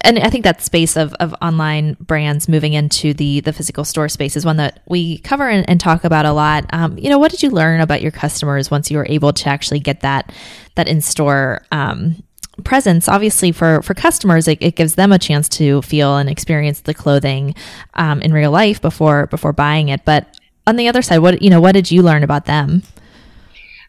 And 0.00 0.18
I 0.18 0.30
think 0.30 0.44
that 0.44 0.62
space 0.62 0.96
of, 0.96 1.12
of 1.14 1.34
online 1.42 1.96
brands 2.00 2.48
moving 2.48 2.72
into 2.72 3.14
the 3.14 3.40
the 3.40 3.52
physical 3.52 3.84
store 3.84 4.08
space 4.08 4.36
is 4.36 4.44
one 4.44 4.56
that 4.56 4.80
we 4.86 5.18
cover 5.18 5.48
and, 5.48 5.68
and 5.68 5.80
talk 5.80 6.04
about 6.04 6.26
a 6.26 6.32
lot. 6.32 6.66
Um, 6.72 6.98
you 6.98 7.08
know, 7.10 7.18
what 7.18 7.30
did 7.30 7.42
you 7.42 7.50
learn 7.50 7.80
about 7.80 8.02
your 8.02 8.10
customers 8.10 8.70
once 8.70 8.90
you 8.90 8.98
were 8.98 9.06
able 9.08 9.32
to 9.32 9.48
actually 9.48 9.80
get 9.80 10.00
that 10.00 10.32
that 10.74 10.88
in 10.88 11.00
store 11.00 11.62
um, 11.72 12.22
presence 12.64 13.08
obviously 13.08 13.52
for 13.52 13.82
for 13.82 13.94
customers 13.94 14.48
it, 14.48 14.58
it, 14.60 14.76
gives 14.76 14.94
them 14.94 15.12
a 15.12 15.18
chance 15.18 15.48
to 15.48 15.82
feel 15.82 16.16
and 16.16 16.28
experience 16.28 16.80
the 16.80 16.94
clothing 16.94 17.54
um, 17.94 18.20
in 18.22 18.32
real 18.32 18.50
life 18.50 18.80
before 18.80 19.26
before 19.26 19.52
buying 19.52 19.88
it. 19.88 20.04
But 20.04 20.38
on 20.66 20.76
the 20.76 20.88
other 20.88 21.02
side 21.02 21.18
what 21.18 21.42
you 21.42 21.50
know 21.50 21.60
what 21.60 21.72
did 21.72 21.90
you 21.90 22.02
learn 22.02 22.22
about 22.22 22.46
them? 22.46 22.82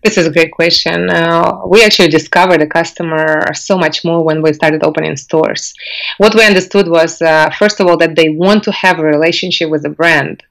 This 0.04 0.18
is 0.18 0.28
a 0.28 0.32
great 0.32 0.52
question. 0.52 1.10
Uh, 1.10 1.62
we 1.68 1.84
actually 1.84 2.10
discovered 2.10 2.62
the 2.62 2.68
customer 2.68 3.52
so 3.54 3.78
much 3.78 4.06
more 4.06 4.24
when 4.24 4.42
we 4.44 4.54
started 4.54 4.84
opening 4.84 5.18
stores. 5.18 5.74
What 6.18 6.36
we 6.36 6.46
understood 6.46 6.88
was 6.88 7.22
uh, 7.22 7.50
first 7.58 7.80
of 7.80 7.88
all 7.88 7.98
that 7.98 8.16
they 8.16 8.30
want 8.30 8.64
to 8.66 8.72
have 8.72 9.00
a 9.00 9.04
relationship 9.04 9.70
with 9.70 9.84
the 9.84 9.90
brand. 9.90 10.44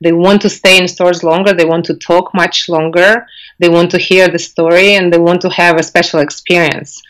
They 0.00 0.12
want 0.12 0.42
to 0.42 0.50
stay 0.50 0.78
in 0.78 0.88
stores 0.88 1.24
longer. 1.24 1.52
They 1.52 1.64
want 1.64 1.84
to 1.86 1.96
talk 1.96 2.32
much 2.34 2.68
longer. 2.68 3.26
They 3.58 3.68
want 3.68 3.90
to 3.92 3.98
hear 3.98 4.28
the 4.28 4.38
story 4.38 4.94
and 4.94 5.12
they 5.12 5.18
want 5.18 5.40
to 5.42 5.50
have 5.50 5.76
a 5.76 5.82
special 5.82 6.20
experience 6.20 7.00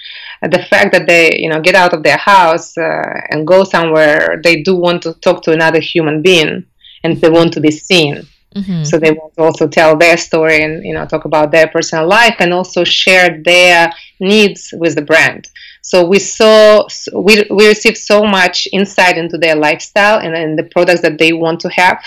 the 0.42 0.62
fact 0.70 0.92
that 0.92 1.06
they 1.06 1.30
you 1.38 1.48
know 1.48 1.60
get 1.60 1.74
out 1.74 1.92
of 1.92 2.02
their 2.02 2.16
house 2.16 2.76
uh, 2.78 3.20
and 3.30 3.46
go 3.46 3.64
somewhere 3.64 4.40
they 4.42 4.62
do 4.62 4.76
want 4.76 5.02
to 5.02 5.14
talk 5.14 5.42
to 5.42 5.52
another 5.52 5.80
human 5.80 6.22
being 6.22 6.64
and 7.04 7.20
they 7.20 7.30
want 7.30 7.52
to 7.52 7.60
be 7.60 7.70
seen 7.70 8.26
mm-hmm. 8.54 8.84
so 8.84 8.98
they 8.98 9.10
want 9.10 9.34
to 9.34 9.42
also 9.42 9.66
tell 9.66 9.96
their 9.96 10.16
story 10.16 10.62
and 10.62 10.84
you 10.84 10.94
know 10.94 11.04
talk 11.06 11.24
about 11.24 11.50
their 11.50 11.68
personal 11.68 12.06
life 12.06 12.36
and 12.38 12.52
also 12.52 12.84
share 12.84 13.42
their 13.42 13.92
needs 14.20 14.72
with 14.78 14.94
the 14.94 15.02
brand 15.02 15.48
So 15.82 16.06
we 16.06 16.18
saw 16.18 16.86
we 17.14 17.46
we 17.50 17.66
received 17.66 17.96
so 17.96 18.22
much 18.24 18.68
insight 18.72 19.16
into 19.16 19.38
their 19.38 19.56
lifestyle 19.56 20.18
and, 20.20 20.34
and 20.34 20.58
the 20.58 20.64
products 20.64 21.00
that 21.00 21.18
they 21.18 21.32
want 21.32 21.60
to 21.60 21.68
have 21.70 22.04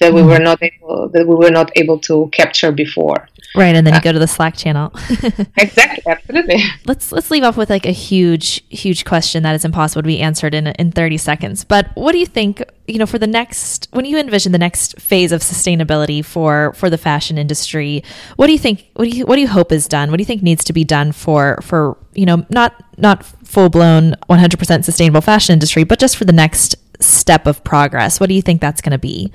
that 0.00 0.12
we 0.12 0.22
were 0.22 0.38
not 0.38 0.62
able 0.62 1.08
that 1.08 1.26
we 1.26 1.34
were 1.34 1.50
not 1.50 1.70
able 1.74 1.98
to 2.00 2.28
capture 2.32 2.72
before. 2.72 3.28
Right, 3.56 3.74
and 3.74 3.86
then 3.86 3.94
you 3.94 4.00
go 4.00 4.12
to 4.12 4.18
the 4.18 4.28
Slack 4.28 4.56
channel. 4.56 4.92
exactly, 5.56 6.02
absolutely. 6.06 6.62
Let's 6.84 7.10
let's 7.10 7.30
leave 7.30 7.42
off 7.42 7.56
with 7.56 7.70
like 7.70 7.86
a 7.86 7.92
huge 7.92 8.62
huge 8.68 9.04
question 9.04 9.42
that 9.44 9.54
is 9.54 9.64
impossible 9.64 10.02
to 10.02 10.06
be 10.06 10.20
answered 10.20 10.54
in 10.54 10.66
in 10.68 10.92
30 10.92 11.16
seconds. 11.16 11.64
But 11.64 11.90
what 11.94 12.12
do 12.12 12.18
you 12.18 12.26
think, 12.26 12.62
you 12.86 12.98
know, 12.98 13.06
for 13.06 13.18
the 13.18 13.26
next 13.26 13.88
when 13.92 14.04
you 14.04 14.18
envision 14.18 14.52
the 14.52 14.58
next 14.58 15.00
phase 15.00 15.32
of 15.32 15.40
sustainability 15.40 16.24
for 16.24 16.72
for 16.74 16.90
the 16.90 16.98
fashion 16.98 17.38
industry, 17.38 18.02
what 18.36 18.46
do 18.46 18.52
you 18.52 18.58
think 18.58 18.86
what 18.94 19.10
do 19.10 19.16
you 19.16 19.24
what 19.24 19.36
do 19.36 19.40
you 19.40 19.48
hope 19.48 19.72
is 19.72 19.88
done? 19.88 20.10
What 20.10 20.18
do 20.18 20.22
you 20.22 20.26
think 20.26 20.42
needs 20.42 20.64
to 20.64 20.72
be 20.72 20.84
done 20.84 21.12
for 21.12 21.58
for, 21.62 21.96
you 22.14 22.26
know, 22.26 22.44
not 22.50 22.74
not 22.98 23.24
full-blown 23.24 24.14
100% 24.28 24.84
sustainable 24.84 25.20
fashion 25.20 25.52
industry, 25.52 25.84
but 25.84 25.98
just 25.98 26.16
for 26.16 26.24
the 26.24 26.32
next 26.32 26.76
step 27.00 27.46
of 27.46 27.64
progress? 27.64 28.20
What 28.20 28.28
do 28.28 28.34
you 28.34 28.42
think 28.42 28.60
that's 28.60 28.80
going 28.80 28.92
to 28.92 28.98
be? 28.98 29.32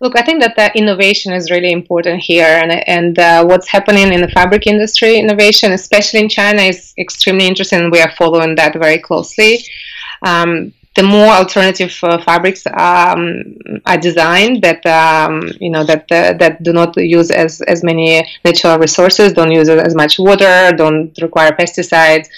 Look, 0.00 0.18
I 0.18 0.22
think 0.22 0.42
that 0.42 0.56
the 0.56 0.70
innovation 0.76 1.32
is 1.32 1.50
really 1.50 1.72
important 1.72 2.20
here, 2.20 2.60
and 2.62 2.70
and 2.88 3.18
uh, 3.18 3.44
what's 3.44 3.68
happening 3.68 4.12
in 4.12 4.20
the 4.20 4.28
fabric 4.28 4.66
industry, 4.66 5.18
innovation, 5.18 5.72
especially 5.72 6.20
in 6.20 6.28
China, 6.28 6.62
is 6.62 6.92
extremely 6.98 7.46
interesting. 7.46 7.90
We 7.90 8.00
are 8.00 8.12
following 8.12 8.54
that 8.56 8.74
very 8.74 8.98
closely. 8.98 9.64
Um, 10.22 10.72
the 10.96 11.02
more 11.02 11.28
alternative 11.28 11.94
uh, 12.02 12.18
fabrics 12.22 12.66
um, 12.66 13.54
are 13.84 13.98
designed 13.98 14.62
that 14.62 14.84
um, 14.86 15.42
you 15.60 15.70
know 15.70 15.84
that 15.84 16.10
uh, 16.10 16.32
that 16.34 16.62
do 16.62 16.72
not 16.72 16.96
use 16.96 17.30
as 17.30 17.60
as 17.62 17.82
many 17.84 18.26
natural 18.44 18.78
resources, 18.78 19.32
don't 19.32 19.52
use 19.52 19.68
as 19.68 19.94
much 19.94 20.18
water, 20.18 20.72
don't 20.76 21.12
require 21.22 21.52
pesticides, 21.52 22.28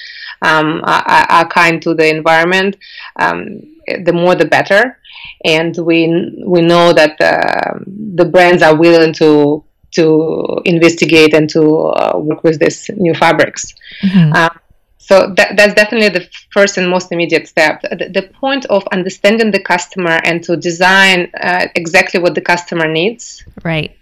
um, 0.43 0.83
are, 0.85 1.27
are, 1.29 1.49
kind 1.49 1.81
to 1.83 1.95
the 1.95 2.09
environment. 2.09 2.77
Um, 3.17 3.61
the 4.05 4.13
more, 4.13 4.35
the 4.35 4.45
better 4.45 4.98
and 5.45 5.77
we 5.79 6.33
we 6.45 6.61
know 6.63 6.93
that 6.93 7.21
uh, 7.21 7.79
the 8.15 8.25
brands 8.25 8.63
are 8.63 8.77
willing 8.77 9.13
to 9.15 9.65
to 9.91 10.61
investigate 10.65 11.35
and 11.35 11.49
to 11.51 11.79
uh, 11.87 12.19
work 12.19 12.45
with 12.45 12.59
these 12.59 12.91
new 12.97 13.15
fabrics. 13.15 13.75
Mm-hmm. 14.03 14.33
Um, 14.35 14.59
so 14.99 15.33
that, 15.37 15.57
that's 15.57 15.73
definitely 15.73 16.11
the 16.11 16.29
first 16.51 16.77
and 16.77 16.91
most 16.91 17.11
immediate 17.11 17.49
step. 17.49 17.81
The, 17.81 18.11
the 18.13 18.29
point 18.41 18.67
of 18.67 18.87
understanding 18.93 19.51
the 19.51 19.63
customer 19.63 20.21
and 20.25 20.43
to 20.45 20.57
design 20.57 21.31
uh, 21.41 21.69
exactly 21.75 22.21
what 22.21 22.35
the 22.35 22.43
customer 22.43 22.87
needs. 22.87 23.45
Right. 23.65 23.97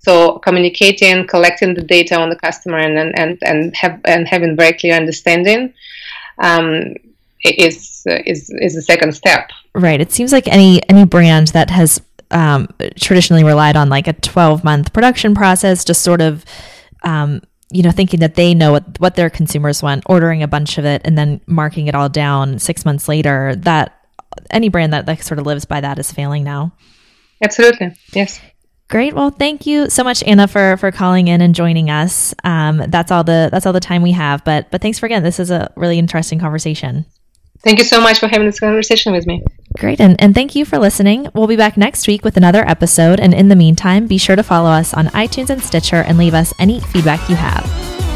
So 0.00 0.38
communicating, 0.38 1.26
collecting 1.26 1.74
the 1.74 1.82
data 1.82 2.18
on 2.18 2.30
the 2.30 2.36
customer, 2.36 2.78
and 2.78 3.18
and 3.18 3.38
and 3.42 3.76
have 3.76 4.00
and 4.04 4.26
having 4.26 4.56
very 4.56 4.72
clear 4.72 4.94
understanding. 4.94 5.74
Um, 6.38 6.94
is 7.44 8.02
is 8.06 8.50
is 8.60 8.74
the 8.74 8.82
second 8.82 9.14
step. 9.14 9.50
Right. 9.74 10.00
It 10.00 10.12
seems 10.12 10.32
like 10.32 10.48
any 10.48 10.86
any 10.88 11.04
brand 11.04 11.48
that 11.48 11.70
has 11.70 12.00
um, 12.30 12.68
traditionally 13.00 13.44
relied 13.44 13.76
on 13.76 13.88
like 13.88 14.06
a 14.06 14.12
12 14.12 14.64
month 14.64 14.92
production 14.92 15.34
process, 15.34 15.84
just 15.84 16.02
sort 16.02 16.20
of, 16.20 16.44
um, 17.02 17.40
you 17.70 17.82
know, 17.82 17.90
thinking 17.90 18.20
that 18.20 18.34
they 18.34 18.54
know 18.54 18.72
what, 18.72 19.00
what 19.00 19.14
their 19.14 19.30
consumers 19.30 19.82
want, 19.82 20.04
ordering 20.06 20.42
a 20.42 20.48
bunch 20.48 20.78
of 20.78 20.84
it 20.84 21.02
and 21.04 21.16
then 21.16 21.40
marking 21.46 21.86
it 21.86 21.94
all 21.94 22.08
down 22.08 22.58
six 22.58 22.84
months 22.84 23.08
later. 23.08 23.54
That 23.56 23.94
any 24.50 24.68
brand 24.68 24.92
that 24.92 25.06
like 25.06 25.22
sort 25.22 25.38
of 25.38 25.46
lives 25.46 25.64
by 25.64 25.80
that 25.80 25.98
is 25.98 26.12
failing 26.12 26.44
now. 26.44 26.72
Absolutely. 27.42 27.94
Yes. 28.12 28.40
Great. 28.88 29.14
Well, 29.14 29.30
thank 29.30 29.66
you 29.66 29.90
so 29.90 30.02
much, 30.02 30.22
Anna, 30.22 30.48
for 30.48 30.78
for 30.78 30.90
calling 30.90 31.28
in 31.28 31.42
and 31.42 31.54
joining 31.54 31.90
us. 31.90 32.34
Um, 32.42 32.82
that's 32.88 33.12
all 33.12 33.22
the 33.22 33.50
that's 33.52 33.66
all 33.66 33.74
the 33.74 33.80
time 33.80 34.00
we 34.00 34.12
have. 34.12 34.44
But 34.44 34.70
but 34.70 34.80
thanks 34.80 34.98
for 34.98 35.04
again. 35.04 35.22
This 35.22 35.38
is 35.38 35.50
a 35.50 35.70
really 35.76 35.98
interesting 35.98 36.38
conversation. 36.38 37.04
Thank 37.62 37.78
you 37.78 37.84
so 37.84 38.00
much 38.00 38.18
for 38.18 38.28
having 38.28 38.46
this 38.46 38.60
conversation 38.60 39.12
with 39.12 39.26
me. 39.26 39.42
Great. 39.78 40.00
And, 40.00 40.20
and 40.20 40.34
thank 40.34 40.54
you 40.54 40.64
for 40.64 40.78
listening. 40.78 41.28
We'll 41.34 41.46
be 41.46 41.56
back 41.56 41.76
next 41.76 42.06
week 42.06 42.24
with 42.24 42.36
another 42.36 42.66
episode. 42.68 43.20
And 43.20 43.34
in 43.34 43.48
the 43.48 43.56
meantime, 43.56 44.06
be 44.06 44.18
sure 44.18 44.36
to 44.36 44.42
follow 44.42 44.70
us 44.70 44.94
on 44.94 45.06
iTunes 45.08 45.50
and 45.50 45.62
Stitcher 45.62 46.02
and 46.02 46.18
leave 46.18 46.34
us 46.34 46.54
any 46.58 46.80
feedback 46.80 47.28
you 47.28 47.36
have. 47.36 48.07